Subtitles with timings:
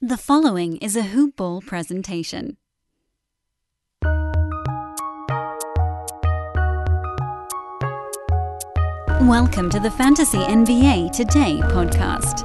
[0.00, 2.56] The following is a Hoopball presentation.
[9.20, 12.44] Welcome to the Fantasy NBA Today podcast.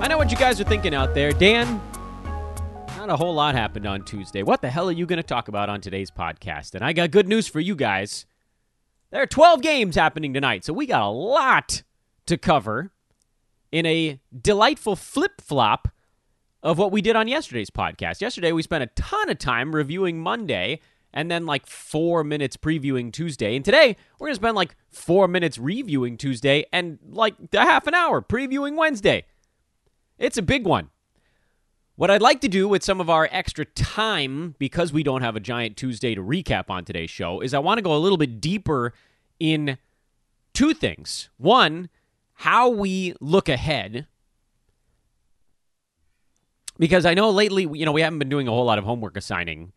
[0.00, 1.32] I know what you guys are thinking out there.
[1.32, 1.82] Dan,
[2.96, 4.44] not a whole lot happened on Tuesday.
[4.44, 6.76] What the hell are you going to talk about on today's podcast?
[6.76, 8.24] And I got good news for you guys.
[9.16, 11.82] There are 12 games happening tonight, so we got a lot
[12.26, 12.92] to cover
[13.72, 15.88] in a delightful flip flop
[16.62, 18.20] of what we did on yesterday's podcast.
[18.20, 20.80] Yesterday, we spent a ton of time reviewing Monday
[21.14, 23.56] and then like four minutes previewing Tuesday.
[23.56, 27.86] And today, we're going to spend like four minutes reviewing Tuesday and like a half
[27.86, 29.24] an hour previewing Wednesday.
[30.18, 30.90] It's a big one.
[31.96, 35.34] What I'd like to do with some of our extra time, because we don't have
[35.34, 38.18] a giant Tuesday to recap on today's show, is I want to go a little
[38.18, 38.92] bit deeper
[39.40, 39.78] in
[40.52, 41.30] two things.
[41.38, 41.88] One,
[42.34, 44.06] how we look ahead.
[46.78, 49.16] Because I know lately, you know, we haven't been doing a whole lot of homework
[49.16, 49.72] assigning.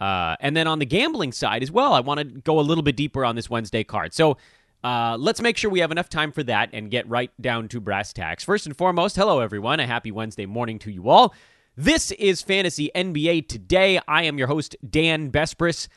[0.00, 2.82] Uh, and then on the gambling side as well, I want to go a little
[2.82, 4.14] bit deeper on this Wednesday card.
[4.14, 4.38] So
[4.82, 7.80] uh, let's make sure we have enough time for that and get right down to
[7.80, 8.44] brass tacks.
[8.44, 9.80] First and foremost, hello everyone.
[9.80, 11.34] A happy Wednesday morning to you all.
[11.76, 14.00] This is Fantasy NBA Today.
[14.08, 15.88] I am your host, Dan Besbris.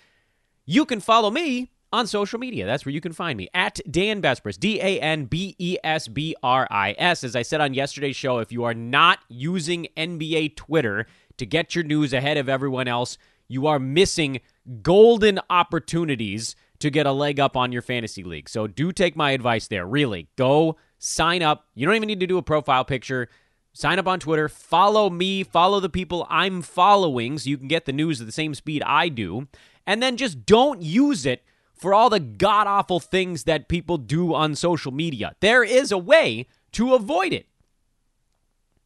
[0.65, 2.65] You can follow me on social media.
[2.65, 6.07] That's where you can find me at Dan Besbris, D A N B E S
[6.07, 7.23] B R I S.
[7.23, 11.05] As I said on yesterday's show, if you are not using NBA Twitter
[11.37, 13.17] to get your news ahead of everyone else,
[13.47, 14.41] you are missing
[14.81, 18.49] golden opportunities to get a leg up on your fantasy league.
[18.49, 19.87] So do take my advice there.
[19.87, 21.65] Really, go sign up.
[21.75, 23.29] You don't even need to do a profile picture.
[23.71, 27.85] Sign up on Twitter, follow me, follow the people I'm following so you can get
[27.85, 29.47] the news at the same speed I do.
[29.87, 34.33] And then just don't use it for all the god awful things that people do
[34.33, 35.37] on social media.
[35.39, 37.47] There is a way to avoid it.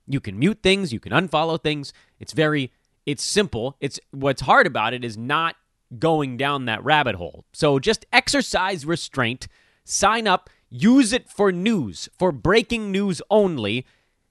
[0.06, 1.94] You can mute things, you can unfollow things.
[2.20, 2.72] It's very
[3.08, 3.76] it's simple.
[3.80, 5.56] It's what's hard about it is not
[5.98, 7.46] going down that rabbit hole.
[7.54, 9.48] So just exercise restraint,
[9.84, 13.86] sign up, use it for news, for breaking news only.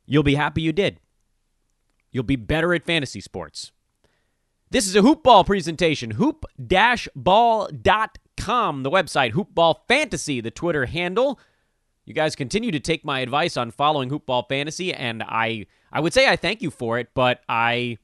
[0.07, 1.01] You'll be happy you did.
[2.11, 3.73] You'll be better at fantasy sports.
[4.71, 6.13] This is a hoopball presentation.
[6.13, 9.33] Hoop-ball.com, the website.
[9.33, 11.39] Hoopball Fantasy, the Twitter handle.
[12.05, 16.15] You guys continue to take my advice on following Hoopball Fantasy, and I I would
[16.15, 17.99] say I thank you for it, but I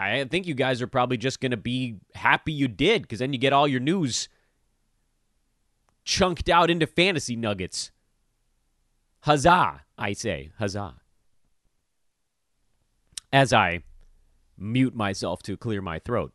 [0.00, 3.32] I think you guys are probably just going to be happy you did because then
[3.32, 4.28] you get all your news
[6.04, 7.90] chunked out into fantasy nuggets.
[9.20, 10.50] Huzzah, I say.
[10.58, 10.94] Huzzah.
[13.32, 13.82] As I
[14.56, 16.32] mute myself to clear my throat.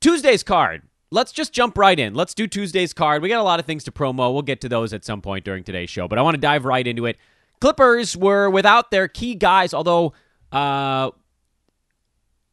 [0.00, 0.82] Tuesday's card.
[1.10, 2.14] Let's just jump right in.
[2.14, 3.22] Let's do Tuesday's card.
[3.22, 4.32] We got a lot of things to promo.
[4.32, 6.64] We'll get to those at some point during today's show, but I want to dive
[6.64, 7.16] right into it.
[7.60, 10.12] Clippers were without their key guys, although
[10.52, 11.10] uh,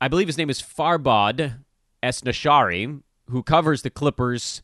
[0.02, 1.60] I believe his name is Farbod
[2.04, 4.62] Esnaashari, who covers the Clippers,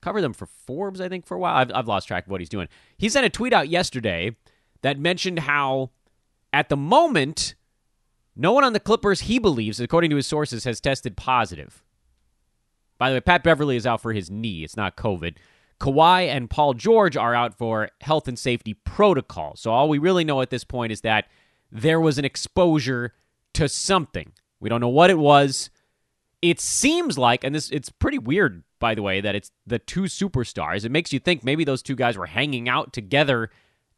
[0.00, 1.56] cover them for Forbes, I think, for a while.
[1.56, 2.68] I've, I've lost track of what he's doing.
[2.96, 4.36] He sent a tweet out yesterday
[4.82, 5.90] that mentioned how,
[6.52, 7.54] at the moment,
[8.36, 11.82] no one on the Clippers, he believes, according to his sources, has tested positive.
[12.96, 14.64] By the way, Pat Beverley is out for his knee.
[14.64, 15.36] It's not COVID.
[15.80, 19.54] Kawhi and Paul George are out for health and safety protocol.
[19.56, 21.26] So all we really know at this point is that
[21.70, 23.12] there was an exposure
[23.58, 24.32] to something.
[24.60, 25.70] We don't know what it was.
[26.40, 30.02] It seems like, and this it's pretty weird, by the way, that it's the two
[30.02, 30.84] superstars.
[30.84, 33.50] It makes you think maybe those two guys were hanging out together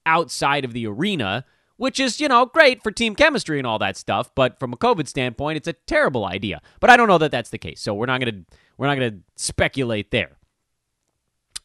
[0.06, 1.44] outside of the arena,
[1.76, 4.78] which is, you know, great for team chemistry and all that stuff, but from a
[4.78, 6.62] COVID standpoint, it's a terrible idea.
[6.81, 7.82] But I don't know that that's the case.
[7.82, 10.38] So we're not going to we're not going to speculate there.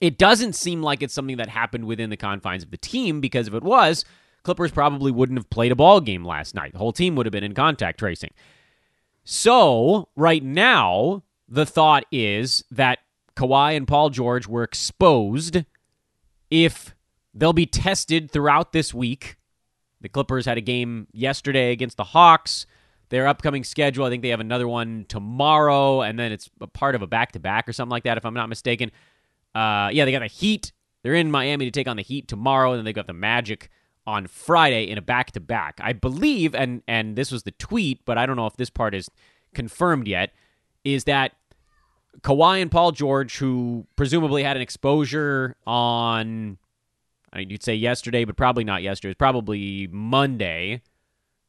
[0.01, 3.47] It doesn't seem like it's something that happened within the confines of the team because
[3.47, 4.03] if it was,
[4.45, 6.71] Clippers probably wouldn't have played a ball game last night.
[6.71, 8.31] The whole team would have been in contact tracing.
[9.23, 12.99] So, right now, the thought is that
[13.35, 15.65] Kawhi and Paul George were exposed
[16.51, 16.95] if
[17.33, 19.37] they'll be tested throughout this week.
[19.99, 22.67] The Clippers had a game yesterday against the Hawks.
[23.09, 26.93] Their upcoming schedule, I think they have another one tomorrow, and then it's a part
[26.93, 28.91] of a back to back or something like that, if I'm not mistaken.
[29.55, 30.71] Uh, yeah, they got the Heat.
[31.01, 33.69] They're in Miami to take on the Heat tomorrow, and then they've got the Magic
[34.07, 35.79] on Friday in a back to back.
[35.81, 38.93] I believe, and and this was the tweet, but I don't know if this part
[38.93, 39.09] is
[39.53, 40.31] confirmed yet,
[40.83, 41.33] is that
[42.21, 46.57] Kawhi and Paul George, who presumably had an exposure on,
[47.33, 49.11] I mean, you'd say yesterday, but probably not yesterday.
[49.11, 50.81] It's probably Monday.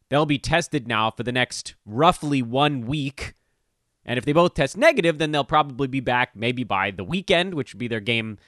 [0.09, 3.35] They'll be tested now for the next roughly one week.
[4.05, 7.55] And if they both test negative, then they'll probably be back maybe by the weekend,
[7.55, 8.39] which would be their game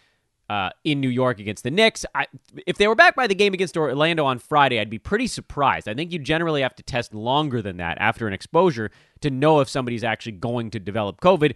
[0.49, 2.07] uh, in New York against the Knicks.
[2.15, 2.27] I,
[2.67, 5.89] if they were back by the game against Orlando on Friday, I'd be pretty surprised.
[5.89, 8.91] I think you generally have to test longer than that after an exposure
[9.21, 11.55] to know if somebody's actually going to develop COVID.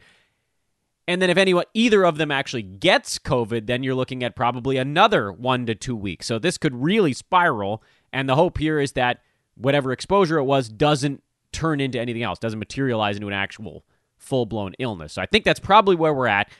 [1.09, 4.77] And then if anyone either of them actually gets COVID, then you're looking at probably
[4.77, 6.27] another 1 to 2 weeks.
[6.27, 9.21] So this could really spiral and the hope here is that
[9.55, 11.23] whatever exposure it was doesn't
[11.53, 13.85] turn into anything else, doesn't materialize into an actual
[14.19, 15.15] full-blown illness.
[15.15, 16.51] So I think that's probably where we're at.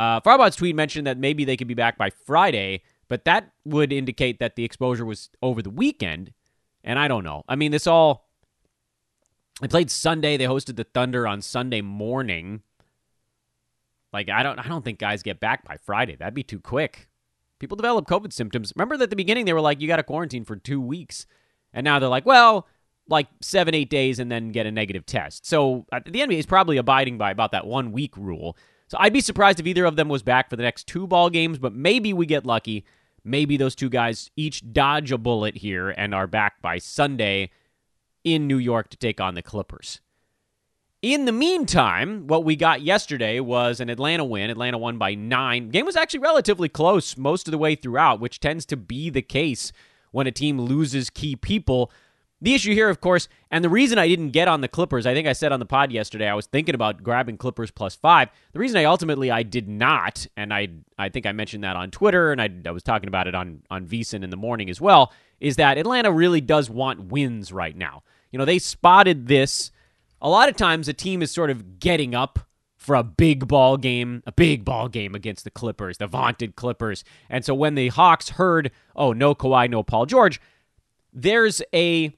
[0.00, 3.92] Uh, Farbod's tweet mentioned that maybe they could be back by Friday, but that would
[3.92, 6.32] indicate that the exposure was over the weekend.
[6.82, 7.44] And I don't know.
[7.46, 8.30] I mean, this all.
[9.60, 10.38] They played Sunday.
[10.38, 12.62] They hosted the Thunder on Sunday morning.
[14.10, 16.16] Like I don't I don't think guys get back by Friday.
[16.16, 17.10] That'd be too quick.
[17.58, 18.72] People develop COVID symptoms.
[18.74, 21.26] Remember that at the beginning they were like, you got to quarantine for two weeks.
[21.74, 22.66] And now they're like, well,
[23.06, 25.44] like seven, eight days and then get a negative test.
[25.44, 28.56] So uh, the NBA is probably abiding by about that one week rule.
[28.90, 31.30] So I'd be surprised if either of them was back for the next two ball
[31.30, 32.84] games, but maybe we get lucky.
[33.22, 37.50] Maybe those two guys each dodge a bullet here and are back by Sunday
[38.24, 40.00] in New York to take on the Clippers.
[41.02, 44.50] In the meantime, what we got yesterday was an Atlanta win.
[44.50, 45.68] Atlanta won by nine.
[45.68, 49.22] Game was actually relatively close most of the way throughout, which tends to be the
[49.22, 49.70] case
[50.10, 51.92] when a team loses key people.
[52.42, 55.12] The issue here, of course, and the reason I didn't get on the Clippers, I
[55.12, 58.30] think I said on the pod yesterday, I was thinking about grabbing Clippers plus five.
[58.52, 61.90] The reason I ultimately I did not, and I I think I mentioned that on
[61.90, 64.80] Twitter, and I, I was talking about it on on VSiN in the morning as
[64.80, 68.02] well, is that Atlanta really does want wins right now.
[68.30, 69.70] You know, they spotted this
[70.22, 72.38] a lot of times a team is sort of getting up
[72.76, 77.04] for a big ball game, a big ball game against the Clippers, the vaunted Clippers.
[77.28, 80.40] And so when the Hawks heard, oh, no Kawhi, no Paul George,
[81.12, 82.14] there's a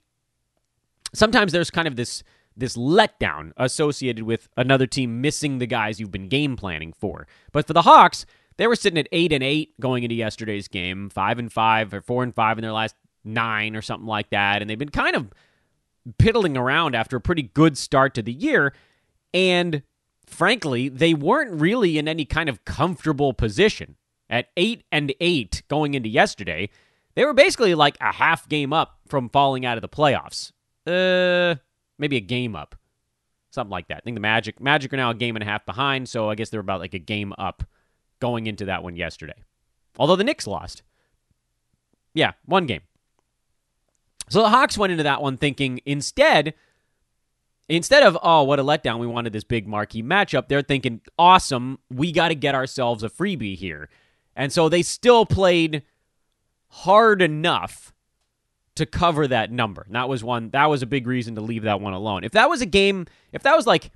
[1.13, 2.23] sometimes there's kind of this
[2.55, 7.27] this letdown associated with another team missing the guys you've been game planning for.
[7.51, 8.27] But for the Hawks,
[8.59, 12.03] they were sitting at eight and eight going into yesterday's game, five and five or
[12.03, 12.95] four and five in their last
[13.25, 15.31] nine or something like that, and they've been kind of
[16.19, 18.75] piddling around after a pretty good start to the year.
[19.33, 19.83] And
[20.27, 23.97] frankly, they weren't really in any kind of comfortable position.
[24.29, 26.71] At 8 and 8 going into yesterday,
[27.15, 30.53] they were basically like a half game up from falling out of the playoffs.
[30.87, 31.55] Uh,
[31.99, 32.75] maybe a game up.
[33.51, 33.99] Something like that.
[33.99, 36.35] I think the Magic Magic are now a game and a half behind, so I
[36.35, 37.63] guess they're about like a game up
[38.19, 39.43] going into that one yesterday.
[39.99, 40.83] Although the Knicks lost.
[42.15, 42.83] Yeah, one game.
[44.29, 46.55] So the Hawks went into that one thinking instead,
[47.69, 51.79] instead of, oh, what a letdown, we wanted this big marquee matchup, they're thinking, awesome,
[51.91, 53.89] we got to get ourselves a freebie here.
[54.35, 55.83] And so they still played
[56.69, 57.92] hard enough
[58.77, 59.83] to cover that number.
[59.83, 62.25] And that was one that was a big reason to leave that one alone.
[62.25, 63.91] If that was a game, if that was like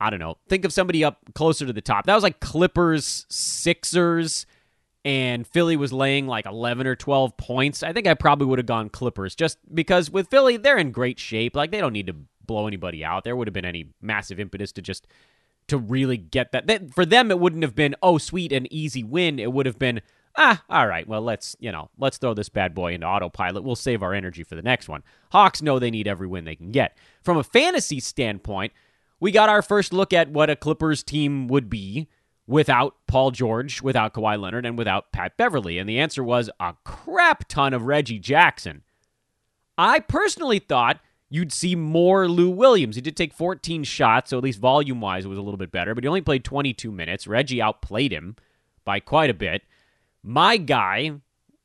[0.00, 2.06] I don't know, think of somebody up closer to the top.
[2.06, 4.46] That was like Clippers, Sixers,
[5.04, 8.66] and Philly was laying like 11 or 12 points, I think I probably would have
[8.66, 11.56] gone Clippers just because with Philly, they're in great shape.
[11.56, 13.24] Like they don't need to blow anybody out.
[13.24, 15.06] There would have been any massive impetus to just
[15.68, 16.92] to really get that.
[16.92, 19.38] For them, it wouldn't have been, oh, sweet, an easy win.
[19.38, 20.00] It would have been,
[20.38, 23.64] ah, all right, well, let's, you know, let's throw this bad boy into autopilot.
[23.64, 25.02] We'll save our energy for the next one.
[25.32, 26.96] Hawks know they need every win they can get.
[27.22, 28.72] From a fantasy standpoint,
[29.20, 32.08] we got our first look at what a Clippers team would be
[32.46, 35.76] without Paul George, without Kawhi Leonard, and without Pat Beverley.
[35.76, 38.84] And the answer was a crap ton of Reggie Jackson.
[39.76, 42.94] I personally thought you'd see more Lou Williams.
[42.94, 45.72] He did take 14 shots, so at least volume wise it was a little bit
[45.72, 47.26] better, but he only played 22 minutes.
[47.26, 48.36] Reggie outplayed him
[48.84, 49.62] by quite a bit.
[50.28, 51.12] My guy,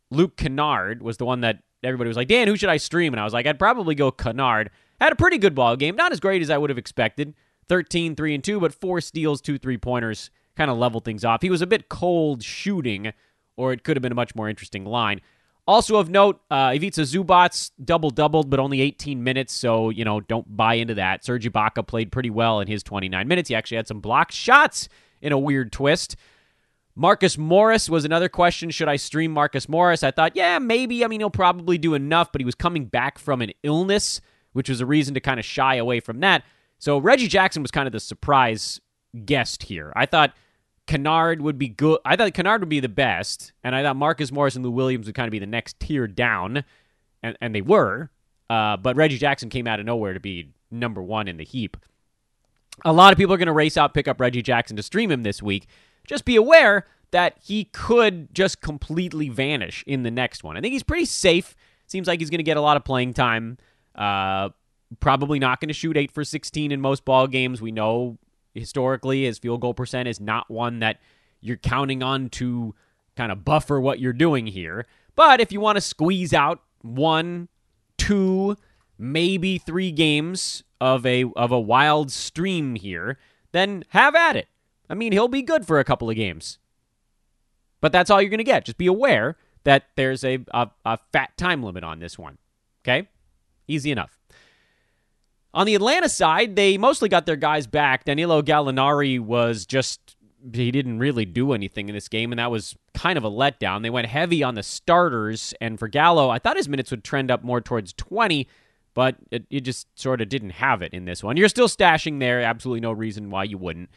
[0.10, 3.14] Luke Kennard, was the one that everybody was like, Dan, who should I stream?
[3.14, 4.70] And I was like, I'd probably go Kennard.
[5.02, 7.34] Had a pretty good ball game, not as great as I would have expected.
[7.68, 11.42] 13, 3 and 2, but four steals, two three pointers kind of level things off.
[11.42, 13.12] He was a bit cold shooting,
[13.58, 15.20] or it could have been a much more interesting line.
[15.68, 20.20] Also of note, uh, Ivica Zubac double doubled, but only 18 minutes, so you know
[20.22, 21.26] don't buy into that.
[21.26, 23.50] Serge Ibaka played pretty well in his 29 minutes.
[23.50, 24.90] He actually had some blocked shots
[25.22, 26.18] in a weird twist.
[26.96, 28.70] Marcus Morris was another question.
[28.70, 30.04] Should I stream Marcus Morris?
[30.04, 31.04] I thought, yeah, maybe.
[31.04, 34.22] I mean, he'll probably do enough, but he was coming back from an illness,
[34.54, 36.44] which was a reason to kind of shy away from that.
[36.78, 38.80] So Reggie Jackson was kind of the surprise
[39.26, 39.92] guest here.
[39.96, 40.34] I thought
[40.86, 42.00] Kennard would be good.
[42.06, 45.08] I thought Kennard would be the best, and I thought Marcus Morris and Lou Williams
[45.08, 46.64] would kind of be the next tier down,
[47.24, 48.12] and, and they were.
[48.50, 51.78] Uh, but Reggie Jackson came out of nowhere to be number one in the heap.
[52.86, 55.10] A lot of people are going to race out, pick up Reggie Jackson to stream
[55.10, 55.68] him this week.
[56.08, 60.58] Just be aware that he could just completely vanish in the next one.
[60.58, 61.56] I think he's pretty safe.
[61.88, 63.58] Seems like he's going to get a lot of playing time.
[63.96, 64.50] Uh,
[65.00, 67.62] probably not going to shoot 8 for 16 in most ball games.
[67.62, 68.18] We know
[68.54, 71.00] historically his field goal percent is not one that
[71.42, 72.74] you're counting on to
[73.16, 74.86] kind of buffer what you're doing here.
[75.16, 77.48] But if you want to squeeze out one,
[77.98, 78.56] two,
[78.98, 83.18] maybe three games of a of a wild stream here,
[83.52, 84.48] then have at it.
[84.90, 86.60] I mean, he'll be good for a couple of games.
[87.82, 88.66] But that's all you're going to get.
[88.66, 92.38] Just be aware that there's a, a, a fat time limit on this one.
[92.84, 93.08] Okay?
[93.68, 94.18] Easy enough.
[95.54, 98.06] On the Atlanta side, they mostly got their guys back.
[98.06, 100.16] Danilo Gallinari was just
[100.52, 103.82] he didn't really do anything in this game, and that was kind of a letdown.
[103.82, 107.32] They went heavy on the starters, and for Gallo, I thought his minutes would trend
[107.32, 108.48] up more towards 20,
[108.94, 111.38] but it, it just sort of didn't have it in this one.
[111.38, 112.42] You're still stashing there.
[112.42, 113.90] Absolutely no reason why you wouldn't.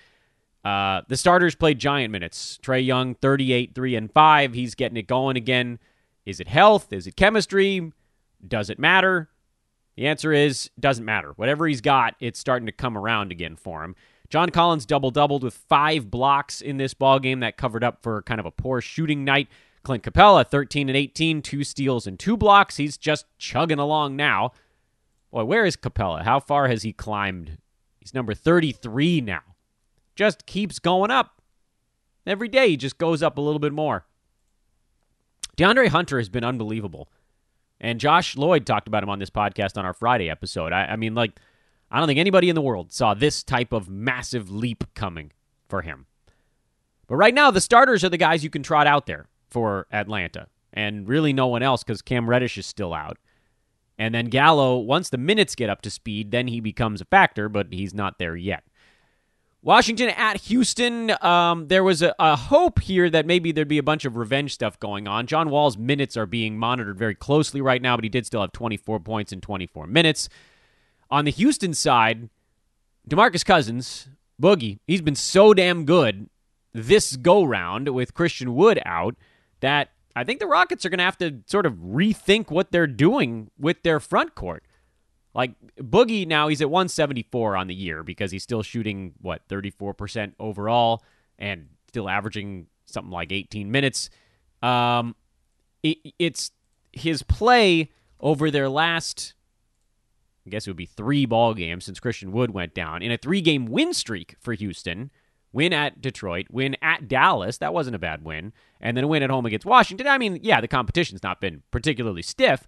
[0.66, 2.58] Uh, the starters played giant minutes.
[2.60, 4.52] Trae Young, 38, 3, and 5.
[4.52, 5.78] He's getting it going again.
[6.24, 6.92] Is it health?
[6.92, 7.92] Is it chemistry?
[8.44, 9.28] Does it matter?
[9.94, 11.34] The answer is doesn't matter.
[11.36, 13.94] Whatever he's got, it's starting to come around again for him.
[14.28, 18.22] John Collins double doubled with five blocks in this ball game that covered up for
[18.22, 19.46] kind of a poor shooting night.
[19.84, 22.76] Clint Capela, 13 and 18, two steals and two blocks.
[22.76, 24.50] He's just chugging along now.
[25.30, 26.24] Boy, where is Capela?
[26.24, 27.58] How far has he climbed?
[28.00, 29.42] He's number 33 now
[30.16, 31.40] just keeps going up.
[32.26, 34.06] Every day he just goes up a little bit more.
[35.56, 37.08] DeAndre Hunter has been unbelievable.
[37.80, 40.72] And Josh Lloyd talked about him on this podcast on our Friday episode.
[40.72, 41.38] I, I mean, like,
[41.90, 45.32] I don't think anybody in the world saw this type of massive leap coming
[45.68, 46.06] for him.
[47.06, 50.48] But right now, the starters are the guys you can trot out there for Atlanta,
[50.72, 53.18] and really no one else because Cam Reddish is still out.
[53.98, 57.48] And then Gallo, once the minutes get up to speed, then he becomes a factor,
[57.48, 58.64] but he's not there yet.
[59.66, 61.12] Washington at Houston.
[61.24, 64.54] Um, there was a, a, hope here that maybe there'd be a bunch of revenge
[64.54, 65.26] stuff going on.
[65.26, 68.52] John Wall's minutes are being monitored very closely right now, but he did still have
[68.52, 70.28] 24 points in 24 minutes.
[71.10, 72.30] On the Houston side,
[73.10, 74.08] Demarcus Cousins,
[74.40, 76.30] Boogie, he's been so damn good
[76.72, 79.16] this go round with Christian Wood out
[79.58, 82.86] that I think the Rockets are going to have to sort of rethink what they're
[82.86, 84.62] doing with their front court.
[85.36, 90.32] Like Boogie now he's at 174 on the year because he's still shooting what 34%
[90.40, 91.04] overall
[91.38, 94.08] and still averaging something like 18 minutes.
[94.62, 95.14] Um,
[95.82, 96.52] it, it's
[96.90, 99.34] his play over their last
[100.46, 103.18] I guess it would be three ball games since Christian Wood went down in a
[103.18, 105.10] three game win streak for Houston.
[105.52, 107.58] Win at Detroit, win at Dallas.
[107.58, 108.52] That wasn't a bad win.
[108.80, 110.06] And then a win at home against Washington.
[110.06, 112.66] I mean, yeah, the competition's not been particularly stiff,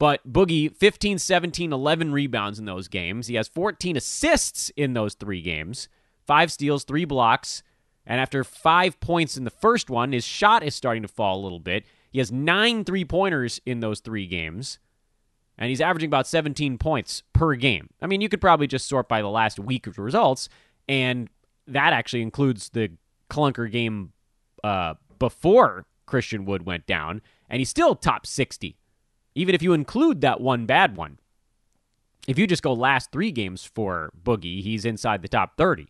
[0.00, 3.26] but Boogie, 15, 17, 11 rebounds in those games.
[3.26, 5.90] He has 14 assists in those three games,
[6.26, 7.62] five steals, three blocks.
[8.06, 11.44] And after five points in the first one, his shot is starting to fall a
[11.44, 11.84] little bit.
[12.10, 14.78] He has nine three pointers in those three games.
[15.58, 17.90] And he's averaging about 17 points per game.
[18.00, 20.48] I mean, you could probably just sort by the last week of results.
[20.88, 21.28] And
[21.66, 22.92] that actually includes the
[23.28, 24.14] clunker game
[24.64, 27.20] uh, before Christian Wood went down.
[27.50, 28.78] And he's still top 60
[29.34, 31.18] even if you include that one bad one.
[32.28, 35.88] If you just go last three games for Boogie, he's inside the top 30.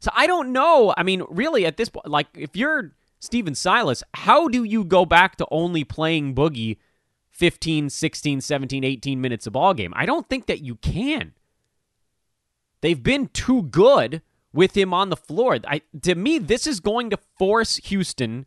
[0.00, 0.94] So I don't know.
[0.96, 5.04] I mean, really, at this point, like, if you're Stephen Silas, how do you go
[5.04, 6.76] back to only playing Boogie
[7.30, 9.92] 15, 16, 17, 18 minutes a ball game?
[9.96, 11.32] I don't think that you can.
[12.82, 14.22] They've been too good
[14.52, 15.58] with him on the floor.
[15.66, 18.46] I, to me, this is going to force Houston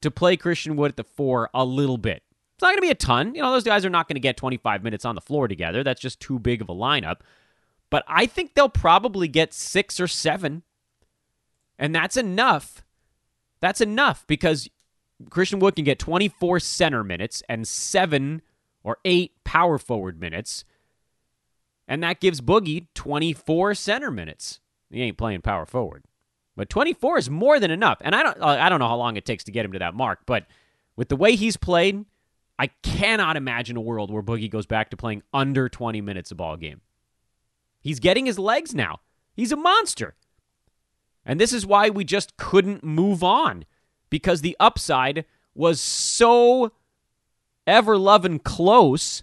[0.00, 2.22] to play Christian Wood at the four a little bit.
[2.60, 3.34] It's not going to be a ton.
[3.34, 5.82] You know, those guys are not going to get 25 minutes on the floor together.
[5.82, 7.20] That's just too big of a lineup.
[7.88, 10.62] But I think they'll probably get six or seven.
[11.78, 12.84] And that's enough.
[13.62, 14.68] That's enough because
[15.30, 18.42] Christian Wood can get 24 center minutes and seven
[18.84, 20.66] or eight power forward minutes.
[21.88, 24.60] And that gives Boogie 24 center minutes.
[24.90, 26.04] He ain't playing power forward.
[26.56, 28.02] But 24 is more than enough.
[28.02, 29.94] And I don't I don't know how long it takes to get him to that
[29.94, 30.44] mark, but
[30.94, 32.04] with the way he's played,
[32.60, 36.34] I cannot imagine a world where Boogie goes back to playing under 20 minutes a
[36.34, 36.82] ball game.
[37.80, 39.00] He's getting his legs now.
[39.32, 40.14] He's a monster.
[41.24, 43.64] And this is why we just couldn't move on
[44.10, 45.24] because the upside
[45.54, 46.72] was so
[47.66, 49.22] ever loving close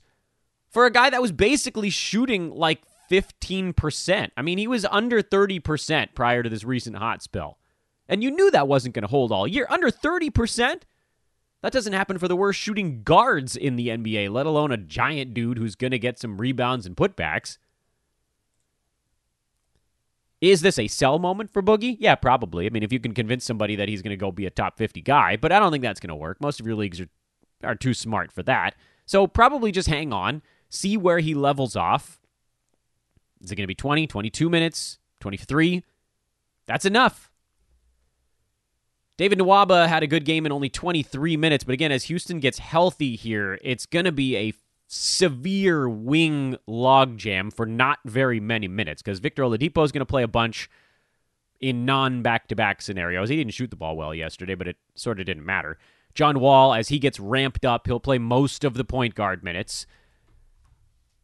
[0.67, 4.31] for a guy that was basically shooting like 15%.
[4.35, 7.59] I mean, he was under 30% prior to this recent hot spell.
[8.09, 9.67] And you knew that wasn't going to hold all year.
[9.69, 10.81] Under 30%?
[11.67, 15.33] That doesn't happen for the worst shooting guards in the NBA, let alone a giant
[15.33, 17.57] dude who's going to get some rebounds and putbacks.
[20.39, 21.97] Is this a sell moment for Boogie?
[21.99, 22.67] Yeah, probably.
[22.67, 24.77] I mean, if you can convince somebody that he's going to go be a top
[24.77, 26.39] 50 guy, but I don't think that's going to work.
[26.39, 27.09] Most of your leagues are,
[27.61, 28.73] are too smart for that.
[29.05, 30.43] So probably just hang on.
[30.69, 32.21] see where he levels off.
[33.41, 35.83] Is it going to be 20, 22 minutes, 23?
[36.65, 37.26] That's enough.
[39.17, 42.59] David Nwaba had a good game in only 23 minutes, but again, as Houston gets
[42.59, 44.53] healthy here, it's going to be a
[44.87, 50.23] severe wing logjam for not very many minutes because Victor Oladipo is going to play
[50.23, 50.69] a bunch
[51.59, 53.29] in non back to back scenarios.
[53.29, 55.77] He didn't shoot the ball well yesterday, but it sort of didn't matter.
[56.13, 59.85] John Wall, as he gets ramped up, he'll play most of the point guard minutes.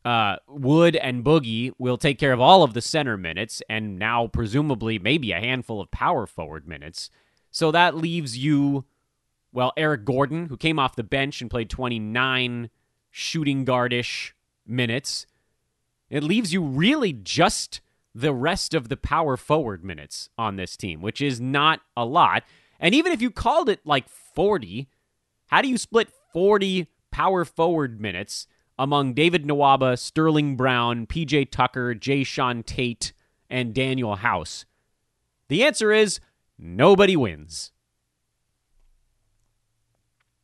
[0.03, 4.27] Uh, Wood and Boogie will take care of all of the center minutes, and now
[4.27, 7.09] presumably maybe a handful of power forward minutes.
[7.53, 8.83] So that leaves you,
[9.53, 12.71] well, Eric Gordon, who came off the bench and played 29
[13.11, 14.31] shooting guardish
[14.65, 15.27] minutes.
[16.09, 17.79] It leaves you really just
[18.15, 22.43] the rest of the power forward minutes on this team, which is not a lot.
[22.79, 24.89] And even if you called it like 40,
[25.45, 28.47] how do you split 40 power forward minutes
[28.79, 33.13] among David Nwaba, Sterling Brown, PJ Tucker, Jae'Sean Tate,
[33.47, 34.65] and Danuel House?
[35.49, 36.19] The answer is
[36.63, 37.71] nobody wins.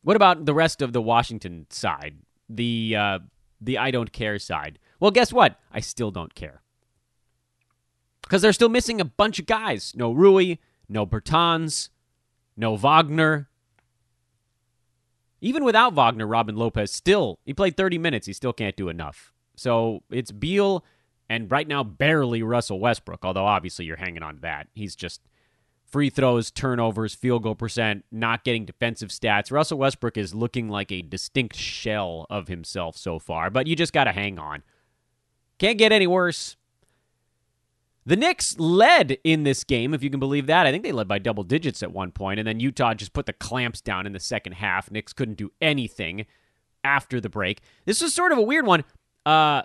[0.02, 2.16] What about the rest of the Washington side?
[2.48, 3.18] The uh,
[3.60, 4.78] the I don't care side.
[4.98, 5.58] Well, guess what?
[5.72, 6.62] I still don't care.
[8.22, 9.92] Because they're still missing a bunch of guys.
[9.96, 10.56] No Rui,
[10.88, 11.88] no Bertans,
[12.56, 13.48] no Wagner.
[15.40, 18.26] Even without Wagner, Robin Lopez still, he played 30 minutes.
[18.26, 19.32] He still can't do enough.
[19.56, 20.84] So it's Beal
[21.30, 24.68] and right now barely Russell Westbrook, although obviously you're hanging on to that.
[24.74, 25.22] He's just
[25.90, 29.50] free throws, turnovers, field goal percent, not getting defensive stats.
[29.50, 33.92] Russell Westbrook is looking like a distinct shell of himself so far, but you just
[33.92, 34.62] got to hang on.
[35.58, 36.56] Can't get any worse.
[38.06, 40.66] The Knicks led in this game, if you can believe that.
[40.66, 43.26] I think they led by double digits at one point, and then Utah just put
[43.26, 44.90] the clamps down in the second half.
[44.90, 46.24] Knicks couldn't do anything
[46.82, 47.60] after the break.
[47.84, 48.84] This was sort of a weird one.
[49.26, 49.62] Uh,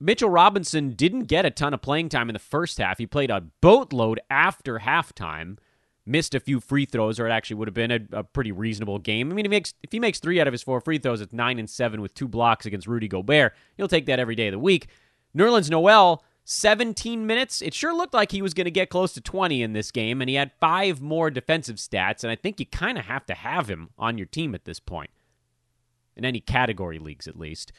[0.00, 2.98] Mitchell Robinson didn't get a ton of playing time in the first half.
[2.98, 5.58] He played a boatload after halftime,
[6.04, 8.98] missed a few free throws, or it actually would have been a, a pretty reasonable
[8.98, 9.30] game.
[9.30, 11.20] I mean, if he, makes, if he makes three out of his four free throws,
[11.20, 13.54] it's nine and seven with two blocks against Rudy Gobert.
[13.76, 14.88] He'll take that every day of the week.
[15.36, 17.62] Nerlens Noel 17 minutes.
[17.62, 20.20] It sure looked like he was going to get close to 20 in this game,
[20.20, 23.34] and he had five more defensive stats, and I think you kind of have to
[23.34, 25.10] have him on your team at this point,
[26.16, 27.72] in any category leagues at least.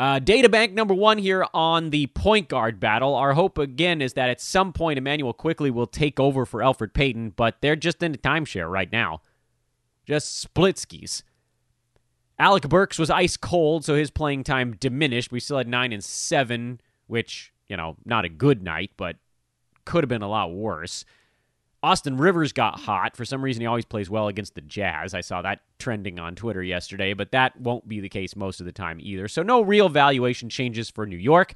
[0.00, 3.14] Uh, Databank number one here on the point guard battle.
[3.14, 6.94] Our hope again is that at some point Immanuel Quickley will take over for Elfrid
[6.94, 9.20] Payton, but they're just in a timeshare right now.
[10.06, 11.22] Just split skis.
[12.38, 15.30] Alec Burks was ice cold, so his playing time diminished.
[15.30, 19.16] We still had nine and seven which, you know, not a good night, but
[19.84, 21.04] could have been a lot worse.
[21.82, 23.16] Austin Rivers got hot.
[23.16, 25.14] For some reason, he always plays well against the Jazz.
[25.14, 28.66] I saw that trending on Twitter yesterday, but that won't be the case most of
[28.66, 29.28] the time either.
[29.28, 31.54] So, no real valuation changes for New York.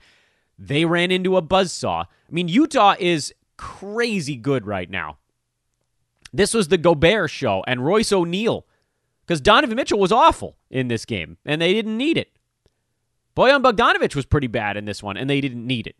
[0.58, 2.04] They ran into a buzzsaw.
[2.04, 5.18] I mean, Utah is crazy good right now.
[6.32, 8.66] This was the Gobert show and Royce O'Neale
[9.26, 12.30] because Donovan Mitchell was awful in this game, and they didn't need it.
[13.36, 15.96] Bojan Bogdanovic was pretty bad in this one, and they didn't need it.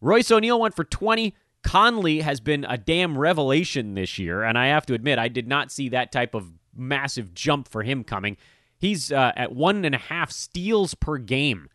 [0.00, 1.34] Royce O'Neale went for 20.
[1.62, 5.48] Conley has been a damn revelation this year, and I have to admit, I did
[5.48, 8.36] not see that type of massive jump for him coming.
[8.78, 11.68] He's uh, at one and a half steals per game.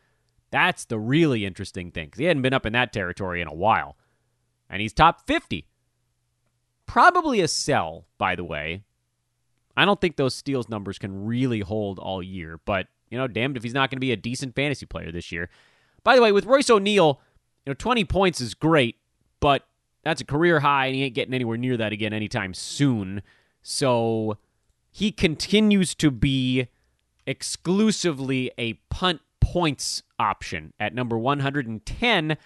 [0.52, 3.54] That's the really interesting thing because he hadn't been up in that territory in a
[3.54, 3.98] while.
[4.70, 5.66] And he's top 50.
[6.86, 8.84] Probably a sell, by the way.
[9.76, 13.58] I don't think those steals numbers can really hold all year, but you know, damned
[13.58, 15.50] if he's not going to be a decent fantasy player this year.
[16.04, 17.20] By the way, with Royce O'Neale,
[17.66, 18.98] you know, 20 points is great,
[19.40, 19.66] but
[20.04, 23.22] that's a career high, and he ain't getting anywhere near that again anytime soon.
[23.62, 24.38] So
[24.90, 26.68] he continues to be
[27.26, 32.38] exclusively a punt points option at number 110.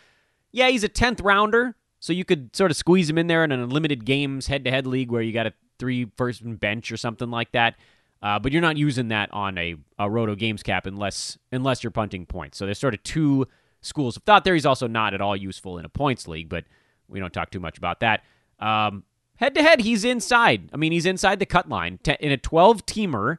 [0.52, 3.52] Yeah, he's a 10th rounder, so you could sort of squeeze him in there in
[3.52, 6.98] an unlimited games head to head league where you got a three first bench or
[6.98, 7.76] something like that.
[8.22, 11.91] Uh, but you're not using that on a, a Roto Games cap unless unless you're
[11.91, 12.58] punting points.
[12.58, 13.48] So there's sort of two
[13.82, 14.56] schools of thought there.
[14.56, 16.63] He's also not at all useful in a points league, but
[17.08, 18.24] we don't talk too much about that.
[18.60, 19.04] Um,
[19.38, 20.70] head to head, he's inside.
[20.74, 23.38] I mean, he's inside the cut line in a 12 teamer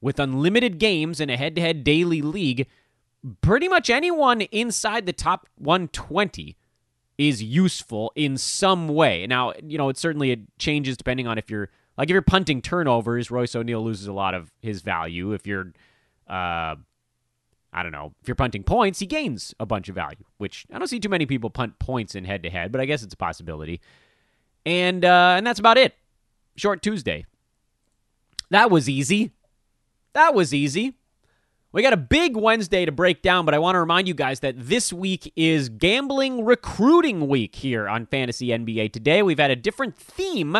[0.00, 2.66] with unlimited games in a head to head daily league.
[3.40, 6.56] Pretty much anyone inside the top 120
[7.18, 9.26] is useful in some way.
[9.26, 12.60] Now, you know, it certainly it changes depending on if you're like if you're punting
[12.60, 15.32] turnovers, Royce O'Neale loses a lot of his value.
[15.32, 15.72] If you're,
[16.28, 16.76] uh,
[17.76, 20.24] I don't know, if you're punting points, he gains a bunch of value.
[20.38, 22.86] Which I don't see too many people punt points in head to head, but I
[22.86, 23.82] guess it's a possibility.
[24.64, 25.94] And uh, and that's about it.
[26.56, 27.26] Short Tuesday.
[28.48, 29.32] That was easy.
[30.14, 30.94] That was easy.
[31.72, 34.40] We got a big Wednesday to break down, but I want to remind you guys
[34.40, 39.22] that this week is gambling recruiting week here on Fantasy NBA Today.
[39.22, 40.56] We've had a different theme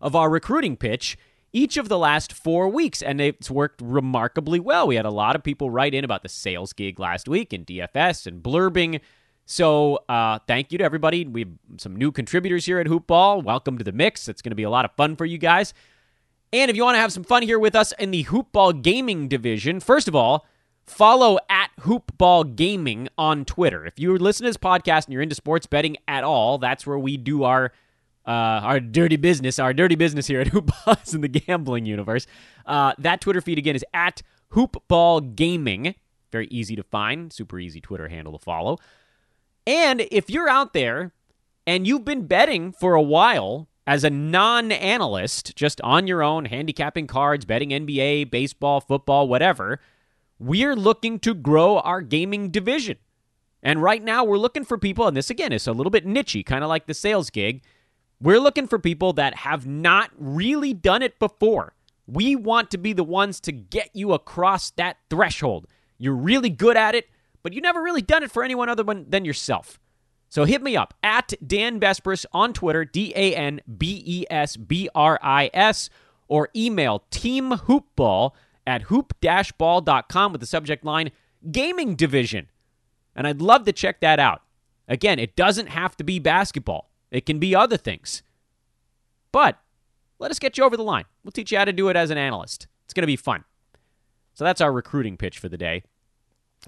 [0.00, 1.16] of our recruiting pitch
[1.52, 4.86] each of the last four weeks, and it's worked remarkably well.
[4.86, 7.66] We had a lot of people write in about the sales gig last week and
[7.66, 9.00] DFS and blurbing.
[9.46, 11.24] So uh, thank you to everybody.
[11.24, 13.42] We have some new contributors here at Hoopball.
[13.42, 14.28] Welcome to the mix.
[14.28, 15.72] It's going to be a lot of fun for you guys.
[16.52, 19.28] And if you want to have some fun here with us in the Hoopball Gaming
[19.28, 20.46] division, first of all,
[20.88, 23.84] Follow at Hoopball Gaming on Twitter.
[23.84, 26.98] If you listen to this podcast and you're into sports betting at all, that's where
[26.98, 27.72] we do our
[28.28, 32.26] uh, our dirty business, our dirty business here at Hoopballs in the gambling universe.
[32.66, 35.94] Uh, that Twitter feed again is at Hoopball Gaming.
[36.30, 38.76] Very easy to find, super easy Twitter handle to follow.
[39.66, 41.12] And if you're out there
[41.66, 46.44] and you've been betting for a while as a non analyst, just on your own,
[46.44, 49.80] handicapping cards, betting NBA, baseball, football, whatever
[50.38, 52.96] we're looking to grow our gaming division.
[53.62, 56.46] And right now, we're looking for people, and this again is a little bit nichey,
[56.46, 57.62] kind of like the sales gig.
[58.20, 61.74] We're looking for people that have not really done it before.
[62.06, 65.66] We want to be the ones to get you across that threshold.
[65.98, 67.08] You're really good at it,
[67.42, 69.78] but you've never really done it for anyone other than yourself.
[70.30, 74.56] So hit me up at Dan Besbris on Twitter, D A N B E S
[74.56, 75.88] B R I S,
[76.26, 78.32] or email teamhoopball
[78.66, 81.10] at hoop-ball.com with the subject line
[81.50, 82.50] Gaming Division.
[83.16, 84.42] And I'd love to check that out.
[84.86, 88.22] Again, it doesn't have to be basketball, it can be other things.
[89.32, 89.58] But
[90.18, 91.04] let us get you over the line.
[91.22, 92.66] We'll teach you how to do it as an analyst.
[92.84, 93.44] It's going to be fun.
[94.34, 95.82] So that's our recruiting pitch for the day.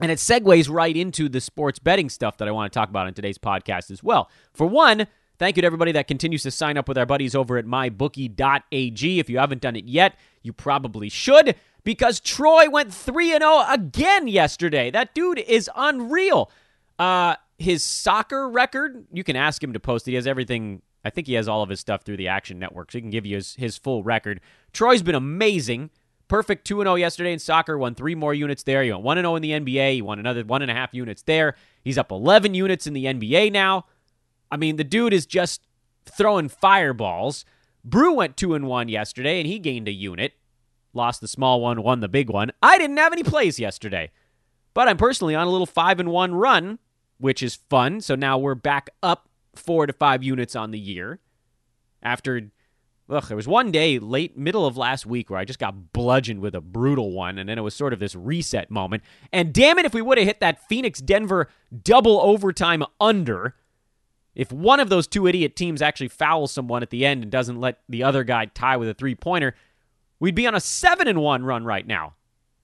[0.01, 3.09] And it segues right into the sports betting stuff that I want to talk about
[3.09, 4.31] in today's podcast as well.
[4.53, 5.07] For one,
[5.39, 9.19] thank you to everybody that continues to sign up with our buddies over at mybookie.ag.
[9.19, 14.29] If you haven't done it yet, you probably should because Troy went 3 0 again
[14.29, 14.91] yesterday.
[14.91, 16.51] That dude is unreal.
[16.99, 20.13] Uh, his soccer record, you can ask him to post it.
[20.13, 20.83] He has everything.
[21.05, 23.11] I think he has all of his stuff through the Action Network, so he can
[23.11, 24.41] give you his, his full record.
[24.73, 25.91] Troy's been amazing.
[26.29, 28.83] Perfect 2 0 yesterday in soccer, won three more units there.
[28.83, 29.95] He went 1 0 in the NBA.
[29.95, 31.55] He won another one and a half units there.
[31.83, 33.87] He's up 11 units in the NBA now.
[34.51, 35.63] I mean, the dude is just
[36.07, 37.45] throwing fireballs.
[37.85, 40.35] Brew went 2 and 1 yesterday, and he gained a unit
[40.93, 42.51] lost the small one, won the big one.
[42.63, 44.11] I didn't have any plays yesterday,
[44.75, 46.79] but I'm personally on a little five and one run,
[47.21, 48.01] which is fun.
[48.01, 51.21] So now we're back up four to five units on the year.
[52.03, 52.51] After,
[53.09, 56.41] ugh, there was one day late middle of last week where I just got bludgeoned
[56.41, 59.03] with a brutal one, and then it was sort of this reset moment.
[59.33, 61.49] And damn it, if we would have hit that Phoenix Denver
[61.83, 63.55] double overtime under.
[64.35, 67.61] If one of those two idiot teams actually fouls someone at the end and doesn't
[67.61, 69.55] let the other guy tie with a three pointer,
[70.21, 72.15] We'd be on a 7 and 1 run right now.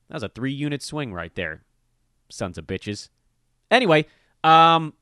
[0.08, 1.62] That was a 3 unit swing right there.
[2.28, 3.08] Sons of bitches.
[3.70, 4.04] Anyway,
[4.46, 4.94] um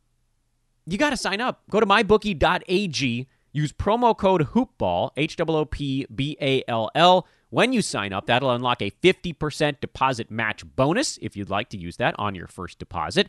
[0.86, 1.62] you got to sign up.
[1.70, 7.26] Go to mybookie.ag, use promo code hoopball, H O O P B A L L
[7.50, 8.26] when you sign up.
[8.26, 12.48] That'll unlock a 50% deposit match bonus if you'd like to use that on your
[12.48, 13.28] first deposit.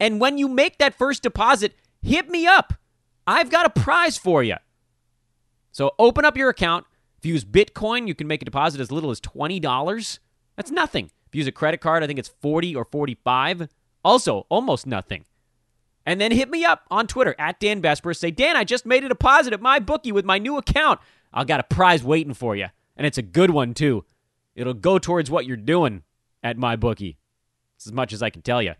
[0.00, 2.74] And when you make that first deposit, hit me up.
[3.26, 4.56] I've got a prize for you.
[5.72, 6.86] So open up your account,
[7.18, 10.18] if you use Bitcoin, you can make a deposit as little as $20.
[10.56, 11.10] That's nothing.
[11.26, 13.68] If you use a credit card, I think it's 40 or 45.
[14.04, 15.24] Also, almost nothing.
[16.06, 18.16] And then hit me up on Twitter at Dan Besbris.
[18.16, 21.00] Say, Dan, I just made a deposit at my bookie with my new account.
[21.34, 22.68] I've got a prize waiting for you.
[22.96, 24.04] And it's a good one, too.
[24.54, 26.04] It'll go towards what you're doing
[26.44, 27.18] at my bookie.
[27.74, 28.74] It's as much as I can tell you.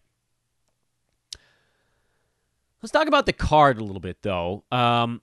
[2.80, 4.62] Let's talk about the card a little bit, though.
[4.70, 5.20] Um,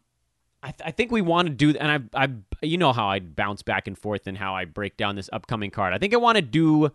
[0.61, 2.29] I, th- I think we want to do, and I, I,
[2.61, 5.71] you know how I bounce back and forth and how I break down this upcoming
[5.71, 5.93] card.
[5.93, 6.91] I think I want to do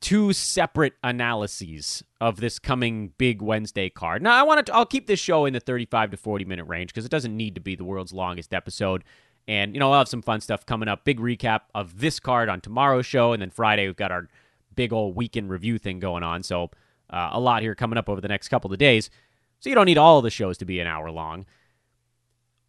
[0.00, 4.22] two separate analyses of this coming big Wednesday card.
[4.22, 6.90] Now, I want to, I'll keep this show in the 35 to 40 minute range
[6.90, 9.04] because it doesn't need to be the world's longest episode.
[9.48, 11.04] And, you know, I'll have some fun stuff coming up.
[11.04, 13.32] Big recap of this card on tomorrow's show.
[13.32, 14.28] And then Friday, we've got our
[14.74, 16.42] big old weekend review thing going on.
[16.42, 16.70] So,
[17.10, 19.10] uh, a lot here coming up over the next couple of days.
[19.58, 21.46] So, you don't need all the shows to be an hour long.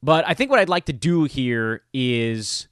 [0.01, 2.67] But I think what I'd like to do here is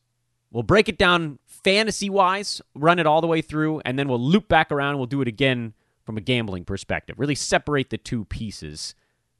[0.51, 4.21] we'll break it down fantasy wise, run it all the way through, and then we'll
[4.21, 4.97] loop back around.
[4.97, 7.19] we'll do it again from a gambling perspective.
[7.19, 8.95] Really separate the two pieces.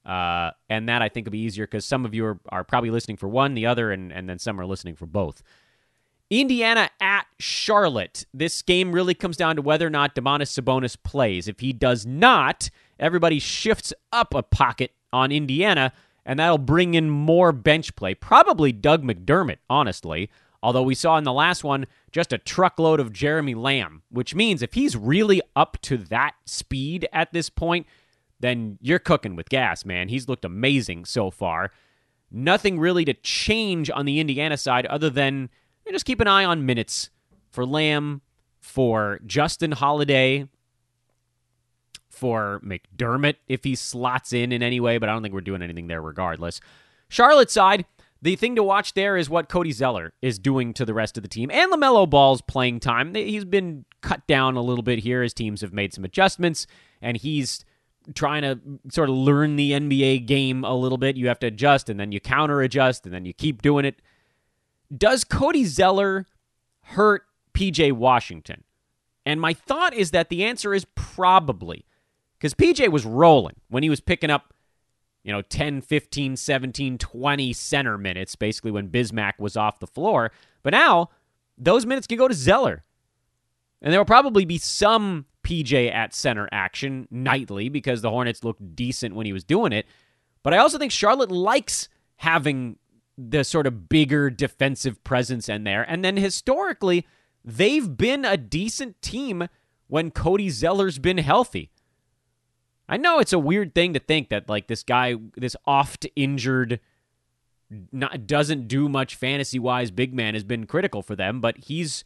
[0.06, 2.90] Uh, and that I think will be easier because some of you are, are, probably
[2.90, 5.44] listening for one, the other, and, and then some are listening for both.
[6.32, 8.26] Indiana at Charlotte.
[8.34, 11.48] This game really comes down to whether or not Domantas Sabonis plays.
[11.48, 15.94] If he does not, everybody shifts up a pocket on Indiana
[16.26, 18.14] and that'll bring in more bench play.
[18.14, 20.30] Probably Doug McDermott, honestly,
[20.63, 24.62] Although we saw in the last one just a truckload of Jeremy Lamb, which means
[24.62, 27.88] if he's really up to that speed at this point,
[28.39, 30.10] then you're cooking with gas, man.
[30.10, 31.71] He's looked amazing so far.
[32.30, 35.50] Nothing really to change on the Indiana side other than
[35.86, 37.10] you know, just keep an eye on minutes
[37.50, 38.21] for Lamb,
[38.60, 40.47] for Justin Holiday,
[42.10, 45.62] for McDermott if he slots in in any way, but I don't think we're doing
[45.62, 46.62] anything there regardless.
[47.10, 47.86] Charlotte side,
[48.22, 51.24] the thing to watch there is what Cody Zeller is doing to the rest of
[51.24, 53.16] the team and LaMelo Ball's playing time.
[53.16, 56.68] He's been cut down a little bit here as teams have made some adjustments,
[57.02, 57.66] and he's
[58.14, 61.18] trying to sort of learn the NBA game a little bit.
[61.18, 64.02] You have to adjust, and then you counter adjust, and then you keep doing it.
[64.96, 66.28] Does Cody Zeller
[66.82, 68.64] hurt PJ Washington?
[69.26, 71.86] And my thought is that the answer is probably
[72.38, 74.54] because PJ was rolling when he was picking up
[75.24, 80.32] you know, 10, 15, 17, 20 center minutes, basically when Bismack was off the floor.
[80.64, 81.10] But now
[81.58, 82.84] those minutes can go to Zeller.
[83.82, 88.76] And there will probably be some PJ at center action nightly because the Hornets looked
[88.76, 89.86] decent when he was doing it.
[90.44, 92.78] But I also think Charlotte likes having
[93.18, 95.84] the sort of bigger defensive presence in there.
[95.84, 97.06] And then historically,
[97.44, 99.48] they've been a decent team
[99.88, 101.70] when Cody Zeller's been healthy.
[102.89, 106.80] I know it's a weird thing to think that like this guy, this oft injured,
[107.91, 112.04] not, doesn't do much fantasy wise big man has been critical for them, but he's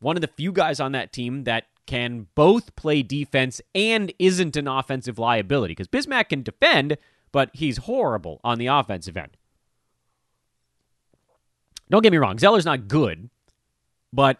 [0.00, 4.56] one of the few guys on that team that can both play defense and isn't
[4.56, 6.96] an offensive liability because Bismack can defend,
[7.30, 9.36] but he's horrible on the offensive end.
[11.90, 13.28] Don't get me wrong, Zeller's not good,
[14.12, 14.38] but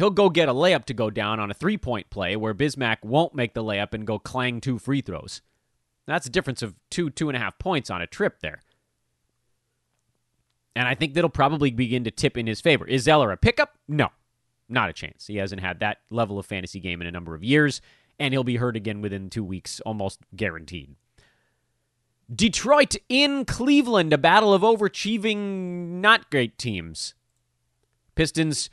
[0.00, 2.96] he'll go get a layup to go down on a three point play where Bismack
[3.02, 5.42] won't make the layup and go clang two free throws.
[6.06, 8.60] That's a difference of two, two and a half points on a trip there.
[10.74, 12.86] And I think that'll probably begin to tip in his favor.
[12.86, 13.76] Is Zeller a pickup?
[13.86, 14.08] No,
[14.70, 15.26] not a chance.
[15.26, 17.82] He hasn't had that level of fantasy game in a number of years,
[18.18, 20.96] and he'll be hurt again within two weeks, almost guaranteed.
[22.34, 27.12] Detroit in Cleveland, a battle of overachieving, not great teams.
[28.14, 28.70] Pistons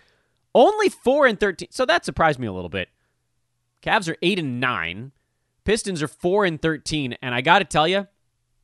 [0.56, 1.70] only 4 and 13.
[1.72, 2.90] So that surprised me a little bit.
[3.82, 5.12] Cavs are 8 and 9.
[5.64, 8.08] Pistons are 4 and 13, and I got to tell you,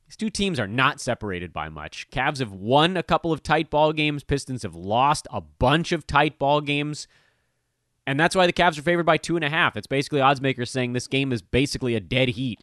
[0.06, 2.08] these two teams are not separated by much.
[2.10, 4.22] Cavs have won a couple of tight ball games.
[4.24, 7.06] Pistons have lost a bunch of tight ball games.
[8.06, 9.76] And that's why the Cavs are favored by two and a half.
[9.76, 12.60] It's basically odds makers saying this game is basically a dead heat.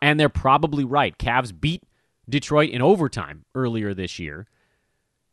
[0.00, 1.16] And they're probably right.
[1.18, 1.82] Cavs beat
[2.28, 4.46] Detroit in overtime earlier this year.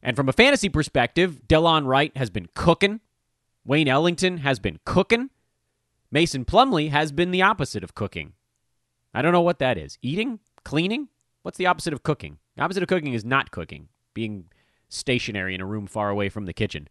[0.01, 3.01] And from a fantasy perspective, Delon Wright has been cooking.
[3.65, 5.29] Wayne Ellington has been cooking.
[6.11, 8.33] Mason Plumlee has been the opposite of cooking.
[9.13, 9.97] I don't know what that is.
[10.01, 10.39] Eating?
[10.63, 11.09] Cleaning?
[11.41, 12.37] What's the opposite of cooking?
[12.55, 14.45] The opposite of cooking is not cooking, being
[14.89, 16.87] stationary in a room far away from the kitchen.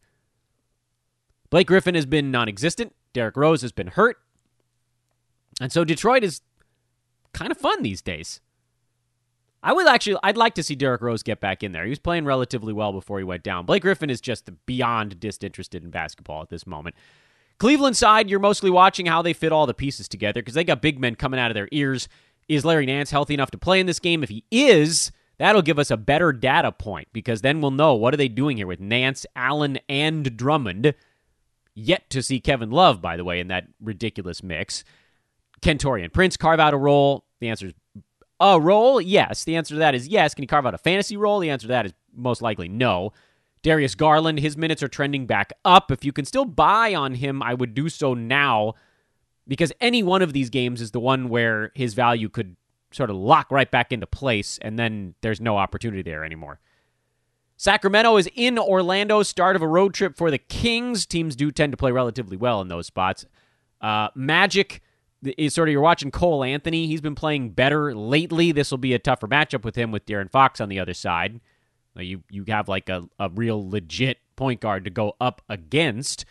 [1.50, 2.94] Blake Griffin has been non existent.
[3.12, 4.18] Derrick Rose has been hurt.
[5.60, 6.42] And so Detroit is
[7.32, 8.40] kind of fun these days.
[9.66, 11.82] I would actually, I'd like to see Derrick Rose get back in there.
[11.82, 13.66] He was playing relatively well before he went down.
[13.66, 16.94] Blake Griffin is just beyond disinterested in basketball at this moment.
[17.58, 20.80] Cleveland side, you're mostly watching how they fit all the pieces together because they got
[20.80, 22.08] big men coming out of their ears.
[22.48, 24.22] Is Larry Nance healthy enough to play in this game?
[24.22, 28.14] If he is, that'll give us a better data point because then we'll know what
[28.14, 30.94] are they doing here with Nance, Allen, and Drummond.
[31.74, 34.84] Yet to see Kevin Love, by the way, in that ridiculous mix.
[35.60, 37.24] Can Taurean Prince carve out a role?
[37.40, 37.74] The answer is
[38.40, 39.00] a role?
[39.00, 39.44] Yes.
[39.44, 40.34] The answer to that is yes.
[40.34, 41.38] Can he carve out a fantasy role?
[41.40, 43.12] The answer to that is most likely no.
[43.62, 45.90] Darius Garland, his minutes are trending back up.
[45.90, 48.74] If you can still buy on him, I would do so now
[49.48, 52.56] because any one of these games is the one where his value could
[52.92, 56.60] sort of lock right back into place and then there's no opportunity there anymore.
[57.56, 61.06] Sacramento is in Orlando, start of a road trip for the Kings.
[61.06, 63.24] Teams do tend to play relatively well in those spots.
[63.80, 64.82] Uh, Magic
[65.36, 66.86] is sort of you're watching Cole Anthony.
[66.86, 68.52] He's been playing better lately.
[68.52, 71.40] This will be a tougher matchup with him with De'Aaron Fox on the other side.
[71.96, 76.24] You you have like a, a real legit point guard to go up against.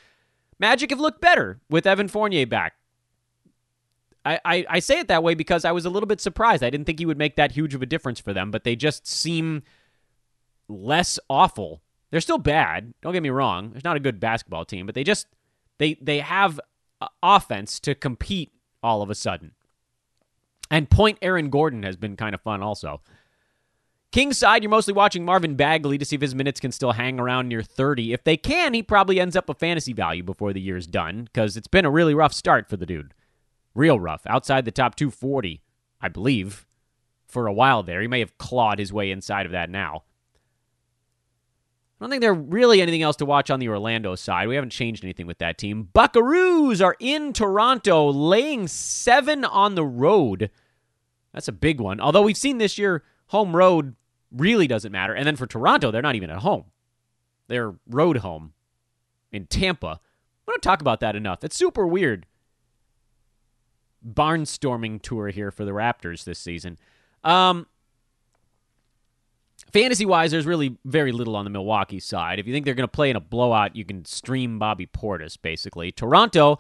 [0.60, 2.74] Magic have looked better with Evan Fournier back.
[4.24, 6.64] I, I, I say it that way because I was a little bit surprised.
[6.64, 8.76] I didn't think he would make that huge of a difference for them, but they
[8.76, 9.64] just seem
[10.68, 11.82] less awful.
[12.10, 12.94] They're still bad.
[13.02, 13.72] Don't get me wrong.
[13.72, 15.28] There's not a good basketball team, but they just
[15.78, 16.60] they they have
[17.02, 18.52] uh, offense to compete
[18.86, 19.52] all of a sudden.
[20.70, 23.02] And point Aaron Gordon has been kind of fun also.
[24.12, 27.20] Kings side, you're mostly watching Marvin Bagley to see if his minutes can still hang
[27.20, 28.14] around near 30.
[28.14, 31.58] If they can, he probably ends up a fantasy value before the year's done because
[31.58, 33.14] it's been a really rough start for the dude.
[33.74, 34.22] Real rough.
[34.26, 35.62] Outside the top 240,
[36.00, 36.66] I believe,
[37.28, 38.02] for a while there.
[38.02, 40.04] He may have clawed his way inside of that now.
[42.00, 44.50] I don't think there's really anything else to watch on the Orlando side.
[44.50, 45.90] We haven't changed anything with that team.
[45.96, 50.52] Buckaroos are in Toronto, laying seven on the road.
[51.34, 52.02] That's a big one.
[52.02, 53.96] Although we've seen this year, home road
[54.32, 55.14] really doesn't matter.
[55.14, 56.66] And then for Toronto, they're not even at home.
[57.48, 58.54] They're road home
[59.32, 60.02] in Tampa.
[60.46, 61.44] We don't talk about that enough.
[61.44, 62.26] It's super weird.
[64.08, 66.78] Barnstorming tour here for the Raptors this season.
[67.24, 67.68] Um,
[69.72, 72.40] fantasy wise, there's really very little on the Milwaukee side.
[72.40, 75.38] If you think they're going to play in a blowout, you can stream Bobby Portis,
[75.42, 75.92] basically.
[75.92, 76.60] Toronto,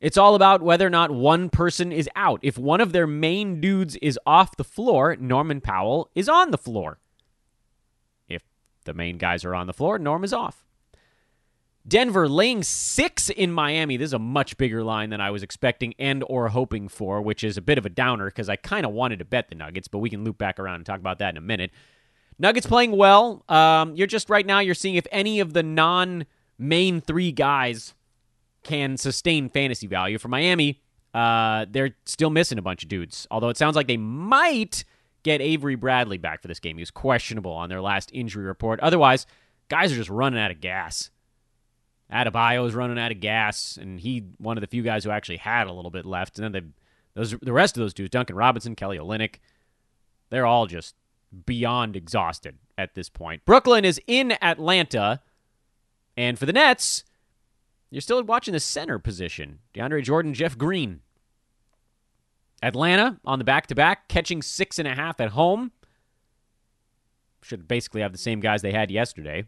[0.00, 2.40] it's all about whether or not one person is out.
[2.42, 6.58] If one of their main dudes is off the floor, Norman Powell is on the
[6.58, 6.98] floor.
[8.28, 8.42] If
[8.84, 10.64] the main guys are on the floor, Norm is off.
[11.86, 13.96] Denver laying six in Miami.
[13.96, 17.42] This is a much bigger line than I was expecting and or hoping for, which
[17.42, 19.88] is a bit of a downer because I kind of wanted to bet the Nuggets,
[19.88, 21.70] but we can loop back around and talk about that in a minute.
[22.38, 23.44] Nuggets playing well.
[23.48, 24.60] Um, you're just right now.
[24.60, 27.94] You're seeing if any of the non-main three guys
[28.62, 30.80] can sustain fantasy value for Miami.
[31.12, 33.26] Uh, they're still missing a bunch of dudes.
[33.30, 34.84] Although it sounds like they might
[35.22, 36.76] get Avery Bradley back for this game.
[36.76, 38.80] He was questionable on their last injury report.
[38.80, 39.26] Otherwise,
[39.68, 41.10] guys are just running out of gas.
[42.12, 45.36] Adebayo is running out of gas, and he one of the few guys who actually
[45.36, 46.38] had a little bit left.
[46.38, 46.68] And then they,
[47.14, 49.36] those the rest of those dudes, Duncan Robinson, Kelly Olynyk,
[50.30, 50.94] they're all just
[51.46, 53.44] beyond exhausted at this point.
[53.44, 55.20] Brooklyn is in Atlanta,
[56.16, 57.04] and for the Nets,
[57.90, 61.00] you're still watching the center position: DeAndre Jordan, Jeff Green.
[62.62, 65.70] Atlanta on the back to back, catching six and a half at home.
[67.42, 69.44] Should basically have the same guys they had yesterday.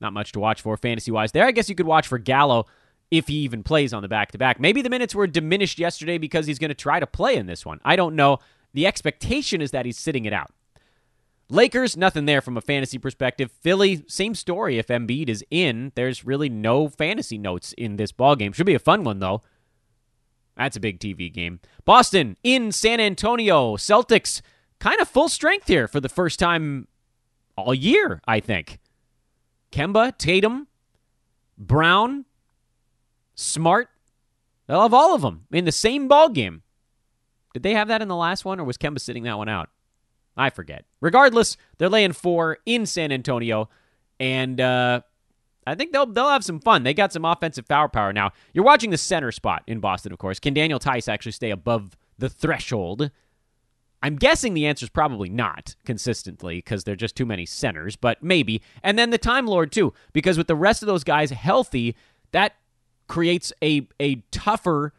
[0.00, 1.46] Not much to watch for fantasy wise there.
[1.46, 2.66] I guess you could watch for Gallo
[3.10, 4.60] if he even plays on the back to back.
[4.60, 7.64] Maybe the minutes were diminished yesterday because he's going to try to play in this
[7.64, 7.80] one.
[7.84, 8.38] I don't know.
[8.74, 10.52] The expectation is that he's sitting it out.
[11.50, 13.50] Lakers, nothing there from a fantasy perspective.
[13.62, 14.78] Philly, same story.
[14.78, 18.52] If Embiid is in, there's really no fantasy notes in this ball game.
[18.52, 19.42] Should be a fun one though.
[20.56, 21.60] That's a big TV game.
[21.84, 23.76] Boston in San Antonio.
[23.76, 24.42] Celtics
[24.78, 26.88] kind of full strength here for the first time
[27.56, 28.78] all year, I think.
[29.72, 30.66] Kemba, Tatum,
[31.56, 32.24] Brown,
[33.34, 33.88] Smart.
[34.66, 36.62] They'll have all of them in the same ball game.
[37.54, 39.70] Did they have that in the last one, or was Kemba sitting that one out?
[40.38, 40.84] I forget.
[41.00, 43.68] Regardless, they're laying four in San Antonio,
[44.20, 45.00] and uh,
[45.66, 46.84] I think they'll they'll have some fun.
[46.84, 48.30] They got some offensive firepower now.
[48.54, 50.38] You're watching the center spot in Boston, of course.
[50.40, 53.10] Can Daniel Theis actually stay above the threshold?
[54.00, 57.96] I'm guessing the answer is probably not consistently because there are just too many centers,
[57.96, 58.62] but maybe.
[58.82, 61.96] And then the Time Lord, too, because with the rest of those guys healthy,
[62.30, 62.54] that
[63.08, 64.94] creates a, a tougher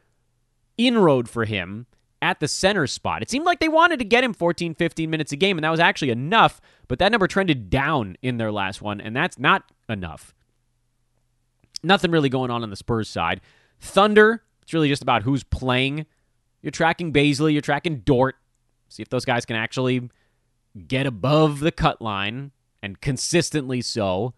[0.77, 1.85] inroad for him
[2.21, 3.21] at the center spot.
[3.21, 5.69] It seemed like they wanted to get him 14, 15 minutes a game, and that
[5.69, 9.71] was actually enough, but that number trended down in their last one, and that's not
[9.87, 10.33] enough.
[11.81, 13.41] Nothing really going on on the Spurs side.
[13.79, 16.05] Thunder, it's really just about who's playing.
[16.61, 18.35] You're tracking Bazley, you're tracking Dort.
[18.89, 20.09] See if those guys can actually
[20.87, 22.51] get above the cut line
[22.81, 24.33] and consistently so.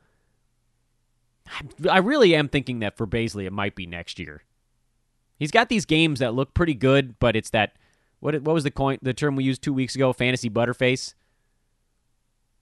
[1.89, 4.44] I really am thinking that for Bazley, it might be next year.
[5.41, 7.75] He's got these games that look pretty good, but it's that
[8.19, 10.13] what what was the coin the term we used two weeks ago?
[10.13, 11.15] Fantasy butterface.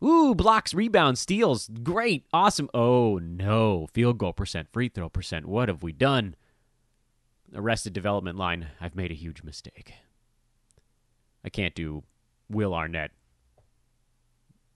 [0.01, 2.69] Ooh, blocks, rebounds, steals, great, awesome.
[2.73, 5.45] Oh no, field goal percent, free throw percent.
[5.45, 6.37] What have we done?
[7.53, 8.67] Arrested development line.
[8.79, 9.95] I've made a huge mistake.
[11.43, 12.03] I can't do
[12.49, 13.11] Will Arnett.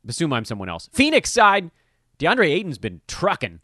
[0.06, 0.90] Assume I'm someone else.
[0.92, 1.72] Phoenix side,
[2.20, 3.62] DeAndre Ayton's been trucking.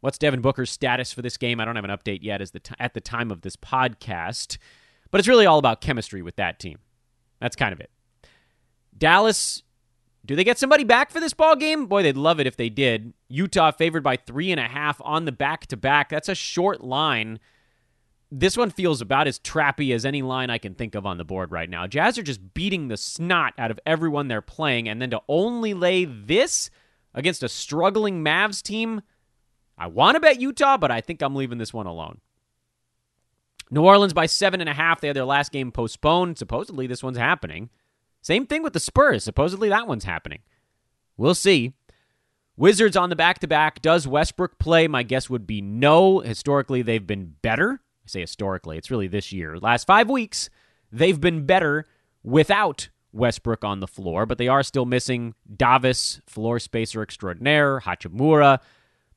[0.00, 1.60] What's Devin Booker's status for this game?
[1.60, 4.58] I don't have an update yet as the t- at the time of this podcast,
[5.10, 6.78] but it's really all about chemistry with that team.
[7.40, 7.90] That's kind of it.
[8.96, 9.62] Dallas,
[10.24, 11.86] do they get somebody back for this ball game?
[11.86, 13.12] Boy, they'd love it if they did.
[13.28, 16.08] Utah favored by three and a half on the back to back.
[16.08, 17.38] That's a short line
[18.30, 21.24] this one feels about as trappy as any line I can think of on the
[21.24, 21.86] board right now.
[21.86, 25.74] Jazz are just beating the snot out of everyone they're playing, and then to only
[25.74, 26.70] lay this
[27.12, 29.02] against a struggling Mavs team,
[29.80, 32.20] I want to bet Utah, but I think I'm leaving this one alone.
[33.70, 35.00] New Orleans by seven and a half.
[35.00, 36.38] They had their last game postponed.
[36.38, 37.70] Supposedly, this one's happening.
[38.20, 39.24] Same thing with the Spurs.
[39.24, 40.40] Supposedly, that one's happening.
[41.16, 41.74] We'll see.
[42.56, 43.80] Wizards on the back to back.
[43.80, 44.86] Does Westbrook play?
[44.86, 46.18] My guess would be no.
[46.20, 49.58] Historically, they've been better I say historically, it's really this year.
[49.58, 50.50] Last five weeks,
[50.90, 51.84] they've been better
[52.22, 58.60] without Westbrook on the floor, but they are still missing Davis, floor spacer extraordinaire, Hachimura.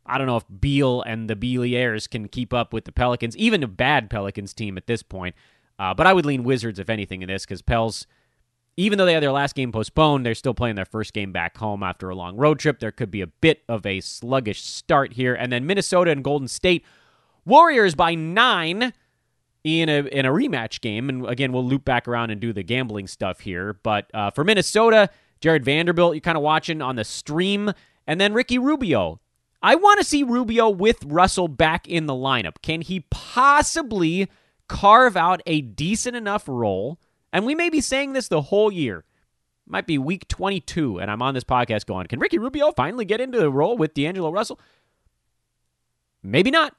[0.06, 3.64] I don't know if Beal and the Bealiers can keep up with the Pelicans, even
[3.64, 5.36] a bad Pelicans team at this point.
[5.80, 8.06] Uh, but I would lean Wizards, if anything, in this because Pels,
[8.78, 11.58] even though they had their last game postponed, they're still playing their first game back
[11.58, 12.80] home after a long road trip.
[12.80, 15.34] There could be a bit of a sluggish start here.
[15.34, 16.86] And then Minnesota and Golden State
[17.45, 18.93] Warriors by nine
[19.64, 21.10] in a in a rematch game.
[21.10, 23.74] And again, we'll loop back around and do the gambling stuff here.
[23.84, 25.10] But uh, for Minnesota,
[25.41, 27.72] Jarred Vanderbilt, you're kind of watching on the stream,
[28.08, 29.20] and then Ricky Rubio.
[29.64, 32.61] I want to see Rubio with Russell back in the lineup.
[32.61, 34.30] Can he possibly
[34.68, 36.99] carve out a decent enough role?
[37.32, 39.05] And we may be saying this the whole year.
[39.66, 43.22] Might be week 22, and I'm on this podcast going, can Ricky Rubio finally get
[43.22, 44.59] into the role with D'Angelo Russell?
[46.22, 46.76] Maybe not.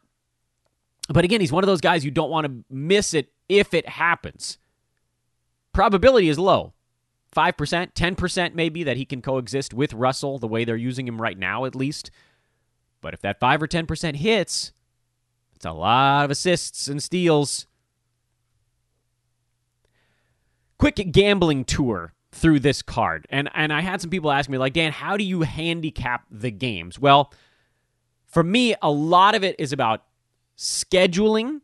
[1.09, 3.89] But again, he's one of those guys you don't want to miss it if it
[3.89, 4.59] happens.
[5.73, 6.75] Probability is low.
[7.35, 11.39] 5%, 10% maybe that he can coexist with Russell the way they're using him right
[11.39, 12.11] now, at least.
[13.05, 14.73] But if that 5 or 10% hits,
[15.55, 17.67] it's a lot of assists and steals.
[20.79, 23.27] Quick gambling tour through this card.
[23.29, 26.51] And and I had some people ask me like, "Dan, how do you handicap the
[26.51, 27.31] games?" Well,
[28.25, 30.05] for me, a lot of it is about
[30.57, 31.61] scheduling.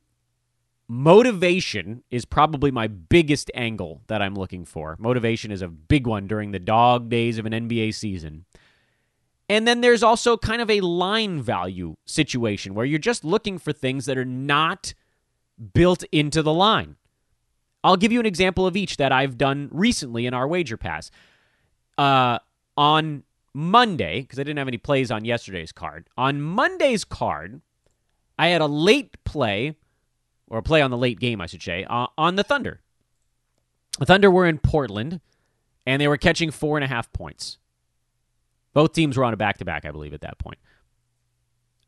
[0.88, 4.94] Motivation is probably my biggest angle that I'm looking for.
[4.98, 8.44] Motivation is a big one during the dog days of an NBA season.
[9.50, 13.72] And then there's also kind of a line value situation where you're just looking for
[13.72, 14.94] things that are not
[15.74, 16.94] built into the line.
[17.82, 21.10] I'll give you an example of each that I've done recently in our wager pass.
[21.98, 22.38] Uh,
[22.76, 27.60] on Monday, because I didn't have any plays on yesterday's card, on Monday's card,
[28.38, 29.74] I had a late play,
[30.46, 32.82] or a play on the late game, I should say, uh, on the Thunder.
[33.98, 35.20] The Thunder were in Portland,
[35.84, 37.58] and they were catching four and a half points.
[38.72, 40.58] Both teams were on a back to back, I believe, at that point.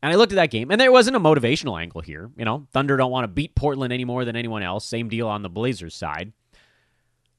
[0.01, 2.29] And I looked at that game, and there wasn't a motivational angle here.
[2.35, 4.85] You know, Thunder don't want to beat Portland any more than anyone else.
[4.85, 6.33] Same deal on the Blazers side.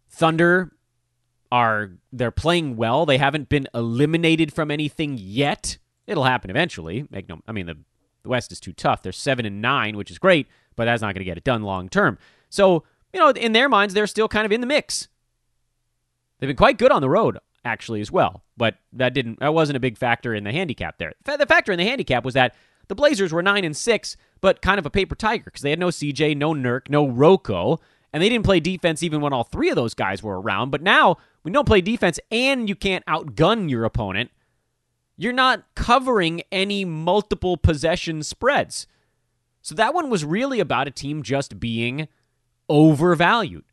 [0.08, 0.72] Thunder
[1.52, 3.04] are they're playing well.
[3.04, 5.76] They haven't been eliminated from anything yet.
[6.06, 7.06] It'll happen eventually.
[7.10, 7.76] Make no, I mean the
[8.22, 9.02] the West is too tough.
[9.02, 11.62] They're seven and nine, which is great, but that's not going to get it done
[11.62, 12.16] long term.
[12.48, 15.08] So you know, in their minds, they're still kind of in the mix.
[16.38, 18.42] They've been quite good on the road actually as well.
[18.56, 21.12] But that didn't that wasn't a big factor in the handicap there.
[21.24, 22.54] The factor in the handicap was that
[22.88, 25.78] the Blazers were nine and six, but kind of a paper tiger because they had
[25.78, 27.80] no CJ, no Nurk, no Rocco,
[28.12, 30.70] and they didn't play defense even when all three of those guys were around.
[30.70, 34.30] But now we don't play defense and you can't outgun your opponent.
[35.16, 38.86] You're not covering any multiple possession spreads.
[39.62, 42.08] So that one was really about a team just being
[42.68, 43.64] overvalued.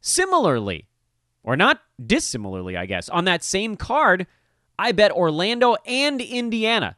[0.00, 0.88] Similarly,
[1.42, 3.08] or not dissimilarly, I guess.
[3.08, 4.26] On that same card,
[4.78, 6.96] I bet Orlando and Indiana.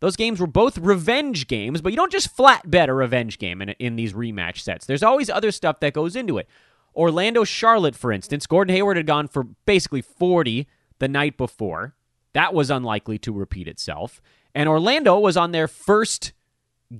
[0.00, 3.62] Those games were both revenge games, but you don't just flat bet a revenge game
[3.62, 4.86] in, in these rematch sets.
[4.86, 6.48] There's always other stuff that goes into it.
[6.94, 10.66] Orlando Charlotte, for instance, Gordon Hayward had gone for basically 40
[10.98, 11.94] the night before.
[12.32, 14.20] That was unlikely to repeat itself.
[14.54, 16.32] And Orlando was on their first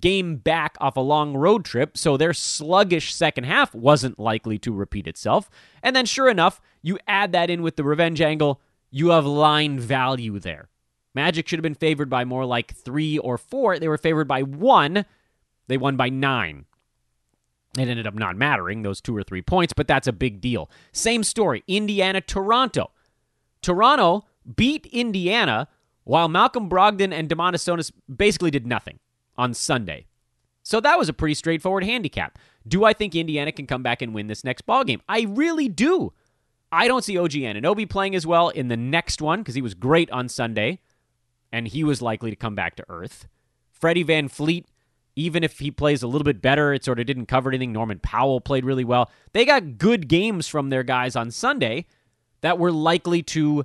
[0.00, 4.72] game back off a long road trip, so their sluggish second half wasn't likely to
[4.72, 5.50] repeat itself.
[5.82, 8.60] And then, sure enough, you add that in with the revenge angle,
[8.90, 10.68] you have line value there.
[11.14, 13.78] Magic should have been favored by more like three or four.
[13.78, 15.06] They were favored by one.
[15.66, 16.66] They won by nine.
[17.78, 20.70] It ended up not mattering, those two or three points, but that's a big deal.
[20.92, 22.90] Same story Indiana, Toronto.
[23.62, 24.24] Toronto
[24.54, 25.68] beat Indiana
[26.04, 28.98] while Malcolm Brogdon and Domantas Sabonis basically did nothing
[29.36, 30.06] on Sunday.
[30.62, 32.38] So that was a pretty straightforward handicap.
[32.66, 35.00] Do I think Indiana can come back and win this next ball game?
[35.08, 36.12] I really do.
[36.72, 39.74] I don't see OG Anunoby playing as well in the next one because he was
[39.74, 40.80] great on Sunday,
[41.52, 43.28] and he was likely to come back to earth.
[43.70, 44.64] Freddie VanVleet,
[45.14, 47.72] even if he plays a little bit better, it sort of didn't cover anything.
[47.72, 49.10] Norman Powell played really well.
[49.32, 51.86] They got good games from their guys on Sunday
[52.40, 53.64] that were likely to,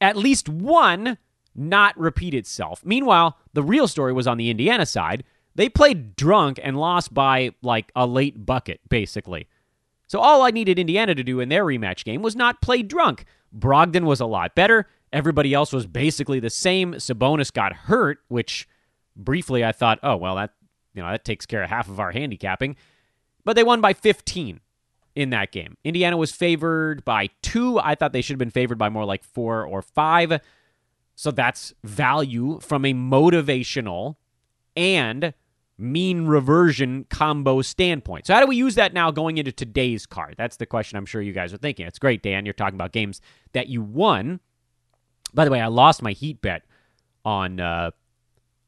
[0.00, 1.18] at least one,
[1.56, 2.84] not repeat itself.
[2.84, 5.24] Meanwhile, the real story was on the Indiana side.
[5.54, 9.48] They played drunk and lost by like a late bucket, basically.
[10.06, 13.24] So all I needed Indiana to do in their rematch game was not play drunk.
[13.56, 14.86] Brogdon was a lot better.
[15.12, 16.94] Everybody else was basically the same.
[16.94, 18.68] Sabonis got hurt, which
[19.16, 20.52] briefly I thought, oh well, that
[20.94, 22.76] you know that takes care of half of our handicapping.
[23.44, 24.60] But they won by 15
[25.14, 25.76] in that game.
[25.84, 27.78] Indiana was favored by two.
[27.78, 30.40] I thought they should have been favored by more like four or five.
[31.16, 34.16] So that's value from a motivational
[34.76, 35.32] and
[35.78, 38.26] mean reversion combo standpoint.
[38.26, 40.34] So, how do we use that now going into today's card?
[40.36, 41.86] That's the question I'm sure you guys are thinking.
[41.86, 42.44] It's great, Dan.
[42.44, 43.20] You're talking about games
[43.54, 44.40] that you won.
[45.34, 46.62] By the way, I lost my Heat bet
[47.24, 47.90] on uh,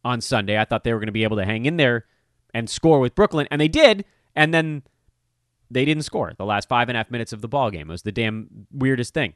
[0.03, 0.59] on Sunday.
[0.59, 2.07] I thought they were going to be able to hang in there
[2.55, 4.05] and score with Brooklyn, and they did.
[4.35, 4.83] And then
[5.71, 7.91] they didn't score the last five and a half minutes of the ball game.
[7.91, 9.35] It was the damn weirdest thing.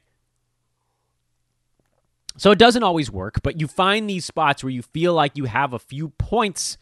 [2.37, 5.45] So it doesn't always work, but you find these spots where you feel like you
[5.45, 6.77] have a few points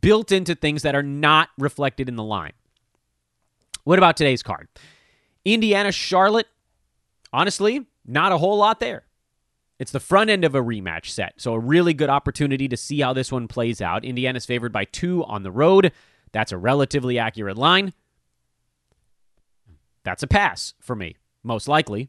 [0.00, 2.52] built into things that are not reflected in the line.
[3.82, 4.68] What about today's card?
[5.44, 6.46] Indiana Charlotte.
[7.32, 9.04] Honestly, not a whole lot there.
[9.78, 13.00] It's the front end of a rematch set, so a really good opportunity to see
[13.00, 14.04] how this one plays out.
[14.04, 15.92] Indiana's favored by two on the road.
[16.32, 17.92] That's a relatively accurate line.
[20.04, 22.08] That's a pass for me, most likely.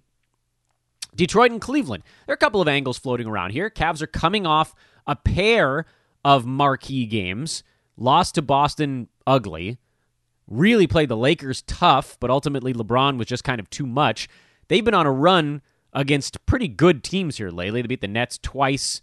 [1.15, 2.03] Detroit and Cleveland.
[2.25, 3.69] There are a couple of angles floating around here.
[3.69, 4.75] Cavs are coming off
[5.07, 5.85] a pair
[6.23, 7.63] of marquee games,
[7.97, 9.77] lost to Boston ugly,
[10.47, 14.27] really played the Lakers tough, but ultimately LeBron was just kind of too much.
[14.67, 15.61] They've been on a run
[15.93, 17.81] against pretty good teams here lately.
[17.81, 19.01] They beat the Nets twice.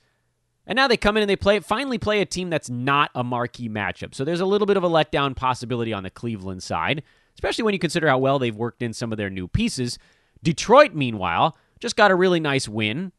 [0.67, 3.25] And now they come in and they play finally play a team that's not a
[3.25, 4.15] marquee matchup.
[4.15, 7.03] So there's a little bit of a letdown possibility on the Cleveland side,
[7.35, 9.99] especially when you consider how well they've worked in some of their new pieces.
[10.43, 13.11] Detroit, meanwhile, just got a really nice win.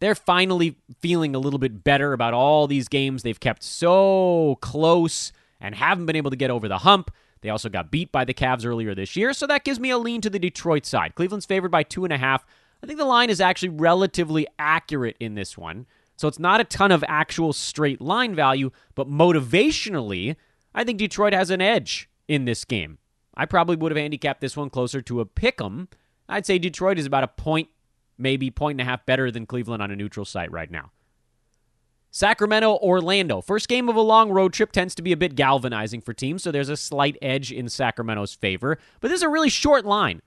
[0.00, 5.30] They're finally feeling a little bit better about all these games they've kept so close
[5.60, 7.12] and haven't been able to get over the hump.
[7.42, 9.98] They also got beat by the Cavs earlier this year, so that gives me a
[9.98, 11.14] lean to the Detroit side.
[11.14, 12.46] Cleveland's favored by two and a half.
[12.82, 15.86] I think the line is actually relatively accurate in this one.
[16.16, 20.36] So it's not a ton of actual straight line value, but motivationally,
[20.74, 22.98] I think Detroit has an edge in this game.
[23.34, 25.88] I probably would have handicapped this one closer to a pick 'em.
[26.28, 27.68] I'd say Detroit is about a point
[28.18, 30.90] maybe point and a half better than Cleveland on a neutral site right now.
[32.10, 33.40] Sacramento, Orlando.
[33.40, 36.42] First game of a long road trip tends to be a bit galvanizing for teams,
[36.42, 38.78] so there's a slight edge in Sacramento's favor.
[39.00, 40.20] But this is a really short line.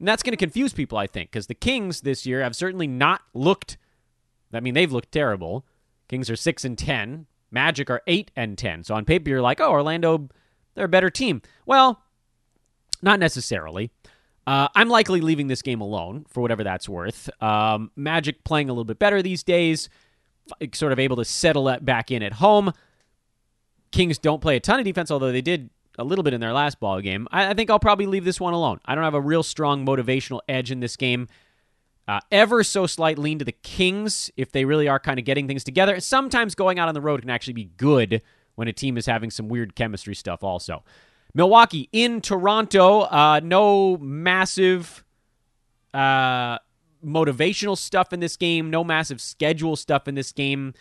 [0.00, 2.88] And that's going to confuse people, I think, because the Kings this year have certainly
[2.88, 3.78] not looked.
[4.52, 5.64] I mean, they've looked terrible.
[6.08, 7.26] Kings are 6 and 10.
[7.52, 8.82] Magic are 8 and 10.
[8.84, 10.28] So on paper, you're like, oh, Orlando,
[10.74, 11.42] they're a better team.
[11.66, 12.02] Well,
[13.00, 13.92] not necessarily.
[14.50, 17.30] Uh, I'm likely leaving this game alone for whatever that's worth.
[17.40, 19.88] Um, Magic playing a little bit better these days,
[20.74, 22.72] sort of able to settle that back in at home.
[23.92, 25.70] Kings don't play a ton of defense, although they did
[26.00, 27.28] a little bit in their last ball game.
[27.30, 28.80] I, I think I'll probably leave this one alone.
[28.84, 31.28] I don't have a real strong motivational edge in this game.
[32.08, 35.46] Uh, ever so slight lean to the Kings if they really are kind of getting
[35.46, 36.00] things together.
[36.00, 38.20] Sometimes going out on the road can actually be good
[38.56, 40.82] when a team is having some weird chemistry stuff, also.
[41.34, 43.00] Milwaukee in Toronto.
[43.02, 45.04] Uh, no massive
[45.94, 46.58] uh,
[47.04, 48.70] motivational stuff in this game.
[48.70, 50.74] No massive schedule stuff in this game.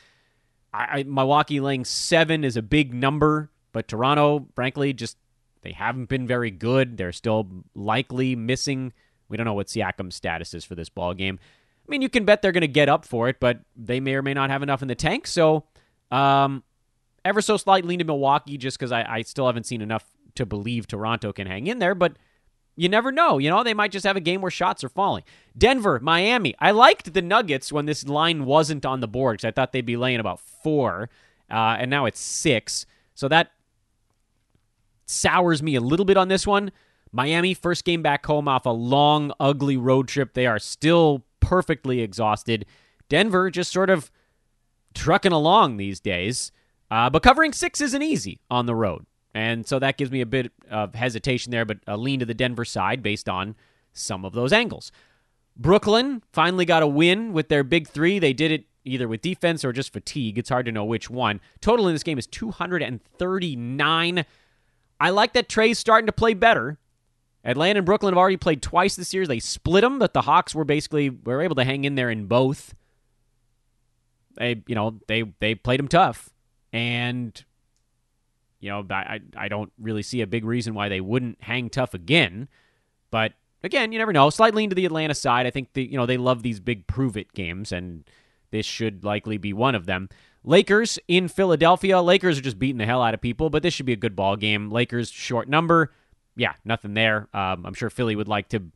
[0.73, 5.17] I, I, Milwaukee laying seven is a big number, but Toronto, frankly, just
[5.61, 6.97] they haven't been very good.
[6.97, 8.93] They're still likely missing.
[9.27, 11.39] We don't know what Siakam's status is for this ball game.
[11.87, 14.13] I mean, you can bet they're going to get up for it, but they may
[14.15, 15.25] or may not have enough in the tank.
[15.25, 15.65] So,
[16.11, 16.63] um,
[17.25, 20.05] ever so slightly to Milwaukee, just because I, I still haven't seen enough
[20.35, 22.13] to believe Toronto can hang in there, but
[22.75, 23.37] you never know.
[23.37, 25.23] You know, they might just have a game where shots are falling.
[25.57, 26.55] Denver, Miami.
[26.59, 29.85] I liked the Nuggets when this line wasn't on the board because I thought they'd
[29.85, 31.09] be laying about four,
[31.51, 32.85] uh, and now it's six.
[33.15, 33.51] So that
[35.05, 36.71] sours me a little bit on this one.
[37.11, 40.33] Miami, first game back home off a long, ugly road trip.
[40.33, 42.65] They are still perfectly exhausted.
[43.09, 44.11] Denver just sort of
[44.93, 46.51] trucking along these days.
[46.91, 49.05] Uh, but covering six isn't easy on the road.
[49.33, 52.33] And so that gives me a bit of hesitation there, but a lean to the
[52.33, 53.55] Denver side based on
[53.93, 54.91] some of those angles.
[55.55, 58.17] Brooklyn finally got a win with their big three.
[58.17, 60.37] They did it either with defense or just fatigue.
[60.37, 61.41] It's hard to know which one.
[61.61, 64.25] Total in this game is 239.
[65.01, 66.77] I like that Trae's starting to play better.
[67.43, 69.25] Atlanta and Brooklyn have already played twice this year.
[69.25, 72.25] They split them, but the Hawks were basically were able to hang in there in
[72.25, 72.75] both.
[74.35, 76.29] They, you know, they they played them tough,
[76.73, 77.43] and
[78.59, 81.93] you know, I, I don't really see a big reason why they wouldn't hang tough
[81.93, 82.47] again.
[83.11, 83.33] But
[83.63, 84.29] again, you never know.
[84.29, 85.45] Slightly into the Atlanta side.
[85.45, 88.03] I think the, you know they love these big prove it games, and
[88.51, 90.09] this should likely be one of them.
[90.43, 92.01] Lakers in Philadelphia.
[92.01, 94.15] Lakers are just beating the hell out of people, but this should be a good
[94.15, 94.69] ball game.
[94.69, 95.93] Lakers short number.
[96.35, 97.27] Yeah, nothing there.
[97.33, 98.71] Um, I'm sure Philly would like to, you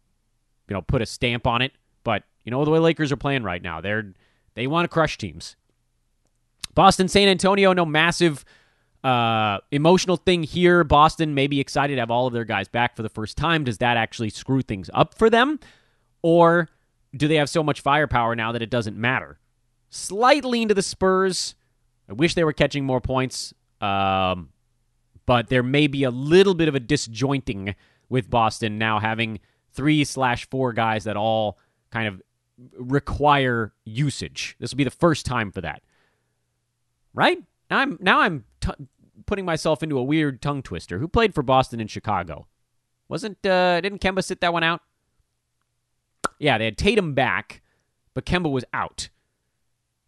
[0.69, 1.71] know, put a stamp on it,
[2.03, 4.13] but you know the way Lakers are playing right now, they're
[4.55, 5.55] they want to crush teams.
[6.75, 8.43] Boston, San Antonio, no massive
[9.04, 10.84] uh, emotional thing here.
[10.84, 13.64] Boston may be excited to have all of their guys back for the first time.
[13.64, 15.60] Does that actually screw things up for them?
[16.22, 16.70] Or
[17.16, 19.39] do they have so much firepower now that it doesn't matter?
[19.89, 21.56] Slightly into the Spurs.
[22.10, 23.54] I wish they were catching more points.
[23.82, 24.49] Um,
[25.26, 27.76] but there may be a little bit of a disjointing
[28.10, 29.39] with Boston now having
[29.72, 31.58] three slash four guys that all
[31.91, 32.22] kind of
[32.78, 34.56] require usage.
[34.60, 35.82] This will be the first time for that.
[37.14, 37.39] Right?
[37.70, 38.72] Now I'm now I'm t-
[39.26, 40.99] putting myself into a weird tongue twister.
[40.99, 42.47] Who played for Boston and Chicago?
[43.09, 44.82] Wasn't uh, didn't Kemba sit that one out?
[46.39, 47.61] Yeah, they had Tatum back,
[48.13, 49.09] but Kemba was out,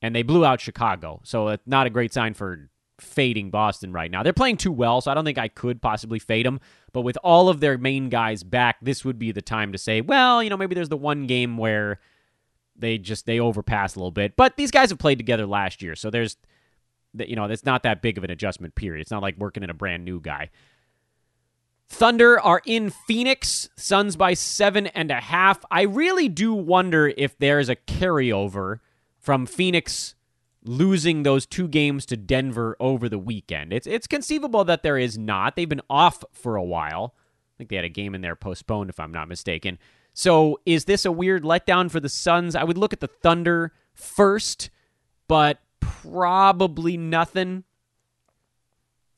[0.02, 1.22] and they blew out Chicago.
[1.24, 4.24] So it's not a great sign for fading Boston right now.
[4.24, 6.60] They're playing too well, so I don't think I could possibly fade them.
[6.94, 10.02] But with all of their main guys back, this would be the time to say,
[10.02, 12.00] well, you know, maybe there's the one game where
[12.76, 14.36] they just they overpass a little bit.
[14.36, 16.38] But these guys have played together last year, so there's
[17.18, 19.02] you know, it's not that big of an adjustment period.
[19.02, 20.50] It's not like working in a brand new guy.
[21.88, 25.64] Thunder are in Phoenix, Suns by seven and a half.
[25.70, 28.80] I really do wonder if there's a carryover
[29.20, 30.16] from Phoenix
[30.64, 33.72] losing those two games to Denver over the weekend.
[33.72, 35.56] It's it's conceivable that there is not.
[35.56, 37.16] They've been off for a while.
[37.16, 39.78] I think they had a game in there postponed, if I'm not mistaken.
[40.14, 42.56] So is this a weird letdown for the Suns?
[42.56, 44.70] I would look at the Thunder first,
[45.28, 45.60] but
[46.02, 47.64] probably nothing.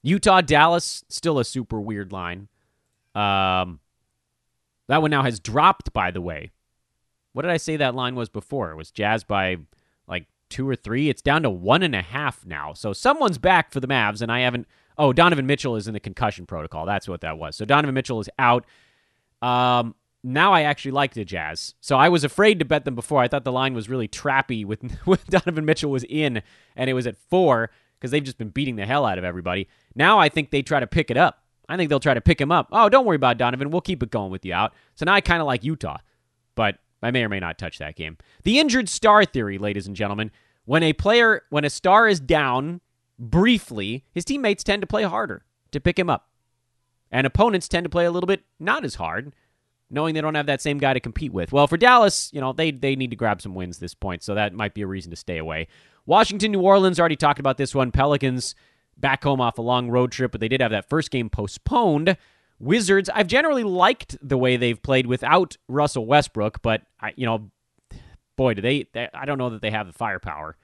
[0.03, 2.47] Utah Dallas still a super weird line.
[3.15, 3.80] Um,
[4.88, 5.91] that one now has dropped.
[5.93, 6.51] By the way,
[7.34, 8.72] what did I say that line was before?
[8.72, 9.57] It was Jazz by
[10.07, 11.09] like two or three.
[11.09, 12.74] It's down to one and a half now.
[12.74, 14.68] So someone's back for the Mavs, and I haven't.
[14.97, 16.86] Oh, Donovan Mitchell is in the concussion protocol.
[16.86, 17.55] That's what that was.
[17.55, 18.65] So Donovan Mitchell is out.
[19.41, 19.93] Um,
[20.28, 21.73] now I actually like the Jazz.
[21.80, 23.21] So I was afraid to bet them before.
[23.21, 26.41] I thought the line was really trappy with, with Donovan Mitchell was in
[26.75, 29.67] and it was at four because they've just been beating the hell out of everybody.
[29.95, 31.43] Now I think they try to pick it up.
[31.69, 32.69] I think they'll try to pick him up.
[32.71, 33.71] Oh, don't worry about Donovan.
[33.71, 34.73] We'll keep it going with you out.
[34.95, 35.97] So now I kind of like Utah,
[36.55, 38.17] but I may or may not touch that game.
[38.43, 40.32] The injured star theory, ladies and gentlemen.
[40.65, 42.82] When a player, when a star is down
[43.17, 46.30] briefly, his teammates tend to play harder to pick him up.
[47.09, 49.34] And opponents tend to play a little bit not as hard
[49.89, 51.51] knowing they don't have that same guy to compete with.
[51.51, 54.35] Well, for Dallas, you know, they they need to grab some wins this point, so
[54.35, 55.67] that might be a reason to stay away.
[56.05, 57.91] Washington, New Orleans, already talked about this one.
[57.91, 58.55] Pelicans
[58.97, 62.17] back home off a long road trip, but they did have that first game postponed.
[62.59, 67.51] Wizards, I've generally liked the way they've played without Russell Westbrook, but I, you know,
[68.35, 70.57] boy, do they, they I don't know that they have the firepower.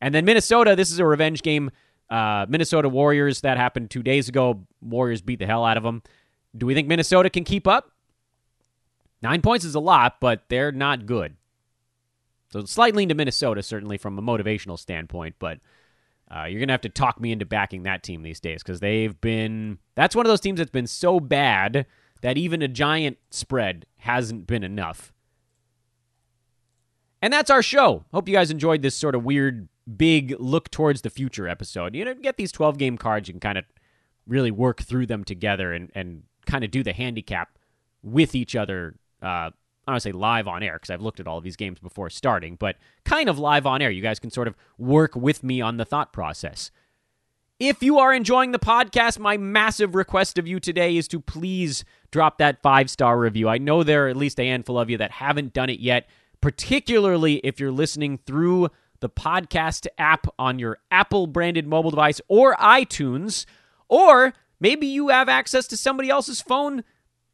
[0.00, 1.70] And then Minnesota, this is a revenge game.
[2.10, 4.66] Uh, Minnesota Warriors, that happened two days ago.
[4.82, 6.02] Warriors beat the hell out of them.
[6.54, 7.91] Do we think Minnesota can keep up?
[9.22, 11.36] Nine points is a lot, but they're not good.
[12.52, 15.58] So slightly into Minnesota, certainly from a motivational standpoint, but
[16.30, 18.80] uh, you're going to have to talk me into backing that team these days because
[18.80, 19.78] they've been.
[19.94, 21.86] That's one of those teams that's been so bad
[22.22, 25.12] that even a giant spread hasn't been enough.
[27.20, 28.04] And that's our show.
[28.12, 31.94] Hope you guys enjoyed this sort of weird, big look towards the future episode.
[31.94, 33.64] You know, get these 12 game cards, you can kind of
[34.26, 37.58] really work through them together and, and kind of do the handicap
[38.02, 39.50] with each other uh,
[39.86, 42.08] I don't say live on air because I've looked at all of these games before
[42.08, 43.90] starting, but kind of live on air.
[43.90, 46.70] You guys can sort of work with me on the thought process.
[47.58, 51.84] If you are enjoying the podcast, my massive request of you today is to please
[52.10, 53.48] drop that five star review.
[53.48, 56.08] I know there are at least a handful of you that haven't done it yet,
[56.40, 58.68] particularly if you're listening through
[59.00, 63.46] the podcast app on your Apple branded mobile device or iTunes,
[63.88, 66.84] or maybe you have access to somebody else's phone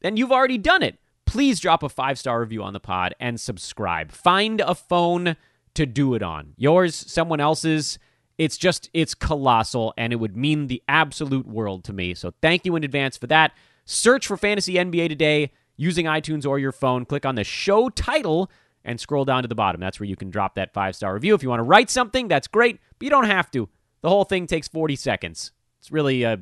[0.02, 0.98] and you've already done it
[1.28, 4.10] please drop a five star review on the pod and subscribe.
[4.10, 5.36] Find a phone
[5.74, 6.54] to do it on.
[6.56, 7.98] Yours, someone else's.
[8.38, 12.14] It's just, it's colossal, and it would mean the absolute world to me.
[12.14, 13.52] So thank you in advance for that.
[13.84, 17.04] Search for Fantasy NBA today using iTunes or your phone.
[17.04, 18.50] Click on the show title
[18.84, 19.80] and scroll down to the bottom.
[19.80, 21.34] That's where you can drop that five star review.
[21.34, 23.68] If you want to write something, that's great, but you don't have to.
[24.00, 25.52] The whole thing takes 40 seconds.
[25.80, 26.38] It's really, uh,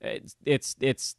[0.00, 1.16] it's, it's, it's,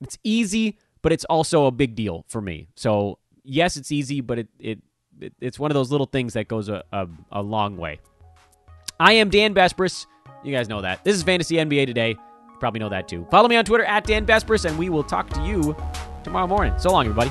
[0.00, 2.66] it's easy but it's also a big deal for me.
[2.74, 4.78] So yes, it's easy, but it, it,
[5.20, 8.00] it it's one of those little things that goes a, a, a long way.
[8.98, 10.06] I am Dan Besbris.
[10.42, 11.04] You guys know that.
[11.04, 12.08] This is Fantasy NBA Today.
[12.08, 13.24] You probably know that too.
[13.30, 15.76] Follow me on Twitter at Dan Besbris, and we will talk to you
[16.24, 16.76] tomorrow morning.
[16.76, 17.30] So long, everybody.